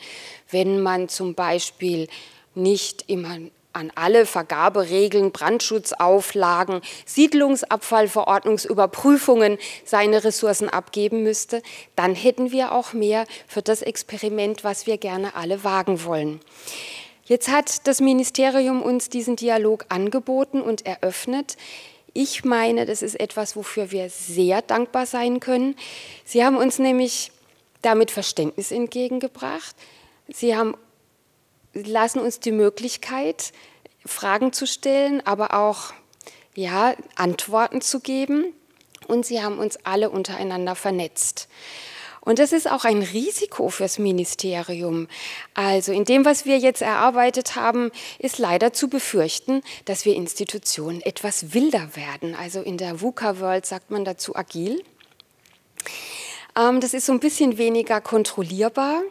Wenn 0.50 0.80
man 0.80 1.08
zum 1.08 1.34
Beispiel 1.34 2.08
nicht 2.54 3.04
immer 3.08 3.38
an 3.78 3.90
alle 3.94 4.26
Vergaberegeln, 4.26 5.30
Brandschutzauflagen, 5.30 6.80
Siedlungsabfallverordnungsüberprüfungen 7.06 9.58
seine 9.84 10.24
Ressourcen 10.24 10.68
abgeben 10.68 11.22
müsste, 11.22 11.62
dann 11.94 12.16
hätten 12.16 12.50
wir 12.50 12.72
auch 12.72 12.92
mehr 12.92 13.24
für 13.46 13.62
das 13.62 13.82
Experiment, 13.82 14.64
was 14.64 14.86
wir 14.86 14.98
gerne 14.98 15.36
alle 15.36 15.62
wagen 15.62 16.02
wollen. 16.04 16.40
Jetzt 17.24 17.48
hat 17.48 17.86
das 17.86 18.00
Ministerium 18.00 18.82
uns 18.82 19.10
diesen 19.10 19.36
Dialog 19.36 19.84
angeboten 19.90 20.60
und 20.60 20.84
eröffnet. 20.84 21.56
Ich 22.14 22.44
meine, 22.44 22.84
das 22.84 23.02
ist 23.02 23.20
etwas, 23.20 23.54
wofür 23.54 23.92
wir 23.92 24.10
sehr 24.10 24.60
dankbar 24.62 25.06
sein 25.06 25.38
können. 25.38 25.76
Sie 26.24 26.44
haben 26.44 26.56
uns 26.56 26.80
nämlich 26.80 27.30
damit 27.82 28.10
Verständnis 28.10 28.72
entgegengebracht. 28.72 29.76
Sie 30.26 30.56
haben 30.56 30.74
lassen 31.84 32.20
uns 32.20 32.40
die 32.40 32.52
Möglichkeit, 32.52 33.52
Fragen 34.04 34.52
zu 34.52 34.66
stellen, 34.66 35.24
aber 35.26 35.54
auch 35.54 35.92
ja, 36.54 36.94
Antworten 37.14 37.80
zu 37.80 38.00
geben. 38.00 38.52
Und 39.06 39.24
sie 39.24 39.42
haben 39.42 39.58
uns 39.58 39.78
alle 39.84 40.10
untereinander 40.10 40.74
vernetzt. 40.74 41.48
Und 42.20 42.38
das 42.38 42.52
ist 42.52 42.70
auch 42.70 42.84
ein 42.84 43.02
Risiko 43.02 43.70
fürs 43.70 43.98
Ministerium. 43.98 45.08
Also 45.54 45.92
in 45.92 46.04
dem, 46.04 46.26
was 46.26 46.44
wir 46.44 46.58
jetzt 46.58 46.82
erarbeitet 46.82 47.56
haben, 47.56 47.90
ist 48.18 48.38
leider 48.38 48.74
zu 48.74 48.88
befürchten, 48.88 49.62
dass 49.86 50.04
wir 50.04 50.14
Institutionen 50.14 51.00
etwas 51.00 51.54
wilder 51.54 51.96
werden. 51.96 52.34
Also 52.34 52.60
in 52.60 52.76
der 52.76 53.00
VUCA-World 53.00 53.64
sagt 53.64 53.90
man 53.90 54.04
dazu 54.04 54.36
agil. 54.36 54.82
Ähm, 56.54 56.80
das 56.80 56.92
ist 56.92 57.06
so 57.06 57.12
ein 57.12 57.20
bisschen 57.20 57.56
weniger 57.56 58.00
kontrollierbar. 58.02 59.02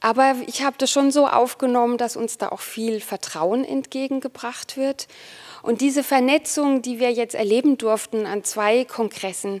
Aber 0.00 0.34
ich 0.46 0.62
habe 0.62 0.76
das 0.78 0.90
schon 0.90 1.10
so 1.10 1.26
aufgenommen, 1.26 1.98
dass 1.98 2.16
uns 2.16 2.38
da 2.38 2.48
auch 2.48 2.60
viel 2.60 3.00
Vertrauen 3.00 3.64
entgegengebracht 3.64 4.76
wird. 4.76 5.06
Und 5.62 5.82
diese 5.82 6.02
Vernetzung, 6.02 6.80
die 6.80 6.98
wir 6.98 7.12
jetzt 7.12 7.34
erleben 7.34 7.76
durften 7.76 8.24
an 8.24 8.42
zwei 8.42 8.84
Kongressen, 8.86 9.60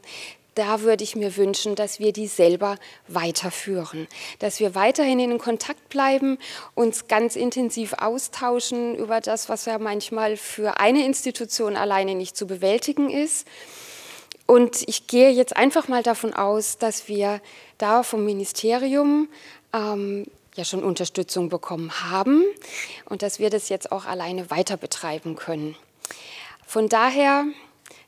da 0.54 0.80
würde 0.80 1.04
ich 1.04 1.14
mir 1.14 1.36
wünschen, 1.36 1.74
dass 1.74 2.00
wir 2.00 2.12
die 2.12 2.26
selber 2.26 2.76
weiterführen, 3.06 4.08
dass 4.40 4.60
wir 4.60 4.74
weiterhin 4.74 5.20
in 5.20 5.38
Kontakt 5.38 5.88
bleiben, 5.88 6.38
uns 6.74 7.06
ganz 7.06 7.36
intensiv 7.36 7.94
austauschen 7.94 8.96
über 8.96 9.20
das, 9.20 9.48
was 9.48 9.66
ja 9.66 9.78
manchmal 9.78 10.36
für 10.36 10.80
eine 10.80 11.04
Institution 11.04 11.76
alleine 11.76 12.14
nicht 12.14 12.36
zu 12.36 12.46
bewältigen 12.46 13.10
ist. 13.10 13.46
Und 14.46 14.82
ich 14.88 15.06
gehe 15.06 15.30
jetzt 15.30 15.56
einfach 15.56 15.86
mal 15.86 16.02
davon 16.02 16.34
aus, 16.34 16.76
dass 16.76 17.06
wir 17.06 17.40
da 17.78 18.02
vom 18.02 18.24
Ministerium 18.24 19.28
ähm, 19.72 20.26
ja 20.54 20.64
schon 20.64 20.82
Unterstützung 20.82 21.48
bekommen 21.48 22.10
haben 22.10 22.44
und 23.06 23.22
dass 23.22 23.38
wir 23.38 23.50
das 23.50 23.68
jetzt 23.68 23.92
auch 23.92 24.04
alleine 24.04 24.50
weiter 24.50 24.76
betreiben 24.76 25.36
können. 25.36 25.76
Von 26.66 26.88
daher, 26.88 27.46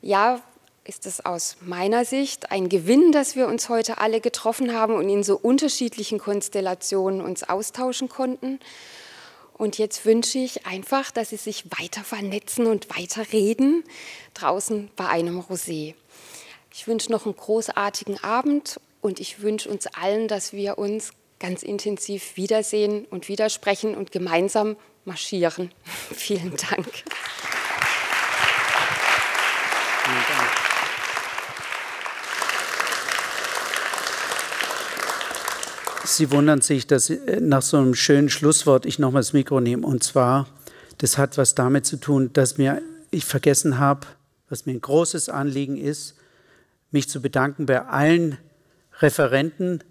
ja, 0.01 0.41
ist 0.85 1.07
es 1.07 1.25
aus 1.25 1.57
meiner 1.61 2.05
Sicht 2.05 2.51
ein 2.51 2.69
Gewinn, 2.69 3.13
dass 3.13 3.37
wir 3.37 3.47
uns 3.47 3.69
heute 3.69 3.99
alle 3.99 4.21
getroffen 4.21 4.75
haben 4.75 4.95
und 4.95 5.09
in 5.09 5.23
so 5.23 5.37
unterschiedlichen 5.37 6.19
Konstellationen 6.19 7.21
uns 7.21 7.45
austauschen 7.45 8.09
konnten. 8.09 8.59
Und 9.55 9.79
jetzt 9.79 10.05
wünsche 10.05 10.39
ich 10.39 10.67
einfach, 10.67 11.13
dass 11.13 11.31
Sie 11.31 11.37
sich 11.37 11.67
weiter 11.79 12.03
vernetzen 12.03 12.67
und 12.67 12.89
weiter 12.91 13.33
reden 13.33 13.85
draußen 14.35 14.91
bei 14.97 15.09
einem 15.09 15.39
Rosé. 15.39 15.95
Ich 16.73 16.89
wünsche 16.89 17.13
noch 17.13 17.27
einen 17.27 17.37
großartigen 17.37 18.23
Abend 18.25 18.81
und 19.03 19.21
ich 19.21 19.41
wünsche 19.41 19.69
uns 19.69 19.87
allen, 19.87 20.27
dass 20.27 20.53
wir 20.53 20.79
uns 20.79 21.13
ganz 21.43 21.65
intensiv 21.65 22.37
wiedersehen 22.37 23.05
und 23.07 23.29
widersprechen 23.29 23.97
und 23.97 24.13
gemeinsam 24.13 24.77
marschieren. 25.05 25.73
Vielen 26.15 26.55
Dank. 26.57 26.87
Sie 36.05 36.31
wundern 36.31 36.61
sich, 36.61 36.87
dass 36.87 37.11
äh, 37.11 37.41
nach 37.41 37.63
so 37.63 37.79
einem 37.79 37.97
schönen 37.97 38.31
Schlusswort 38.31 38.87
ich 38.87 39.01
nochmal 39.01 39.23
das 39.23 39.33
Mikro 39.33 39.59
nehme. 39.61 39.85
Und 39.85 40.05
zwar, 40.05 40.47
das 40.99 41.19
hat 41.19 41.39
was 41.39 41.57
damit 41.57 41.87
zu 41.87 41.97
tun, 41.97 42.33
dass 42.33 42.57
mir 42.57 42.81
ich 43.11 43.25
vergessen 43.25 43.79
habe, 43.79 44.07
was 44.49 44.67
mir 44.67 44.75
ein 44.75 44.81
großes 44.81 45.29
Anliegen 45.29 45.77
ist, 45.77 46.15
mich 46.93 47.09
zu 47.09 47.21
bedanken 47.21 47.67
bei 47.67 47.85
allen 47.85 48.39
Referenten, 49.01 49.83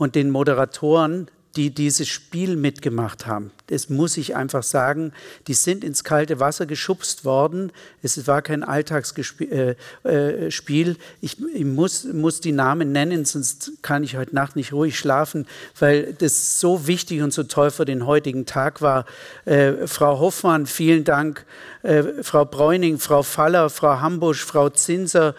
und 0.00 0.14
den 0.14 0.30
Moderatoren, 0.30 1.28
die 1.56 1.74
dieses 1.74 2.08
Spiel 2.08 2.56
mitgemacht 2.56 3.26
haben. 3.26 3.50
Das 3.66 3.90
muss 3.90 4.16
ich 4.16 4.34
einfach 4.34 4.62
sagen. 4.62 5.12
Die 5.46 5.52
sind 5.52 5.84
ins 5.84 6.04
kalte 6.04 6.40
Wasser 6.40 6.64
geschubst 6.64 7.26
worden. 7.26 7.70
Es 8.02 8.26
war 8.26 8.40
kein 8.40 8.64
Alltagsspiel. 8.64 9.76
Äh, 10.04 10.46
äh, 10.46 10.48
ich, 10.48 11.36
ich 11.52 11.64
muss, 11.66 12.04
muss, 12.04 12.40
die 12.40 12.52
Namen 12.52 12.92
nennen, 12.92 13.26
sonst 13.26 13.72
kann 13.82 14.02
ich 14.02 14.16
heute 14.16 14.34
Nacht 14.34 14.56
nicht 14.56 14.72
ruhig 14.72 14.98
schlafen, 14.98 15.46
weil 15.78 16.14
das 16.14 16.60
so 16.60 16.86
wichtig 16.86 17.20
und 17.20 17.34
so 17.34 17.42
toll 17.42 17.70
für 17.70 17.84
den 17.84 18.06
heutigen 18.06 18.46
Tag 18.46 18.80
war. 18.80 19.04
Äh, 19.44 19.86
Frau 19.86 20.18
Hoffmann, 20.18 20.64
vielen 20.64 21.04
Dank. 21.04 21.44
Äh, 21.82 22.22
Frau 22.22 22.46
Bräuning, 22.46 22.98
Frau 22.98 23.22
Faller, 23.22 23.68
Frau 23.68 24.00
Hambusch, 24.00 24.42
Frau 24.46 24.70
Zinser, 24.70 25.34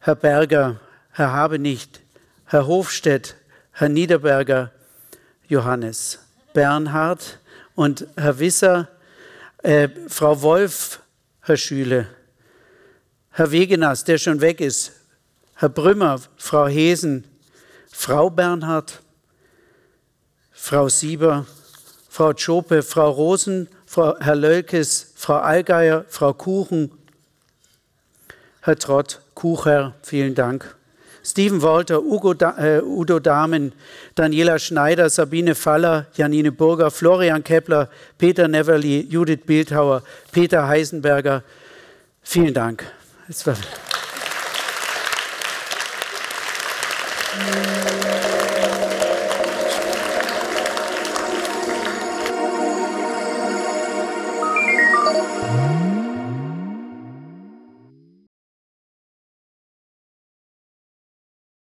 Herr 0.00 0.16
Berger, 0.16 0.80
Herr 1.12 1.32
Habenicht, 1.32 2.00
Herr 2.46 2.66
Hofstedt, 2.66 3.36
Herr 3.78 3.88
Niederberger, 3.88 4.72
Johannes, 5.46 6.18
Bernhard 6.52 7.38
und 7.76 8.08
Herr 8.16 8.40
Wisser, 8.40 8.88
äh, 9.58 9.88
Frau 10.08 10.42
Wolf, 10.42 11.00
Herr 11.42 11.56
Schüle, 11.56 12.08
Herr 13.30 13.52
Wegenas, 13.52 14.02
der 14.02 14.18
schon 14.18 14.40
weg 14.40 14.60
ist, 14.60 14.94
Herr 15.54 15.68
Brümmer, 15.68 16.20
Frau 16.36 16.66
Hesen, 16.66 17.22
Frau 17.88 18.30
Bernhard, 18.30 19.00
Frau 20.50 20.88
Sieber, 20.88 21.46
Frau 22.08 22.32
Tschope, 22.32 22.82
Frau 22.82 23.10
Rosen, 23.10 23.68
Frau, 23.86 24.18
Herr 24.18 24.34
Lölkes, 24.34 25.12
Frau 25.14 25.36
Allgeier, 25.36 26.04
Frau 26.08 26.32
Kuchen, 26.32 26.90
Herr 28.60 28.76
Trott, 28.76 29.20
Kucher, 29.34 29.94
vielen 30.02 30.34
Dank. 30.34 30.77
Steven 31.28 31.60
Walter, 31.60 32.02
Ugo 32.02 32.32
äh, 32.32 32.80
Udo 32.82 33.18
Dahmen, 33.18 33.72
Daniela 34.14 34.58
Schneider, 34.58 35.10
Sabine 35.10 35.54
Faller, 35.54 36.06
Janine 36.14 36.52
Burger, 36.52 36.90
Florian 36.90 37.44
Kepler, 37.44 37.90
Peter 38.16 38.48
Neverly, 38.48 39.06
Judith 39.08 39.44
Bildhauer, 39.44 40.02
Peter 40.32 40.66
Heisenberger. 40.66 41.42
Vielen 42.22 42.54
Dank. 42.54 42.84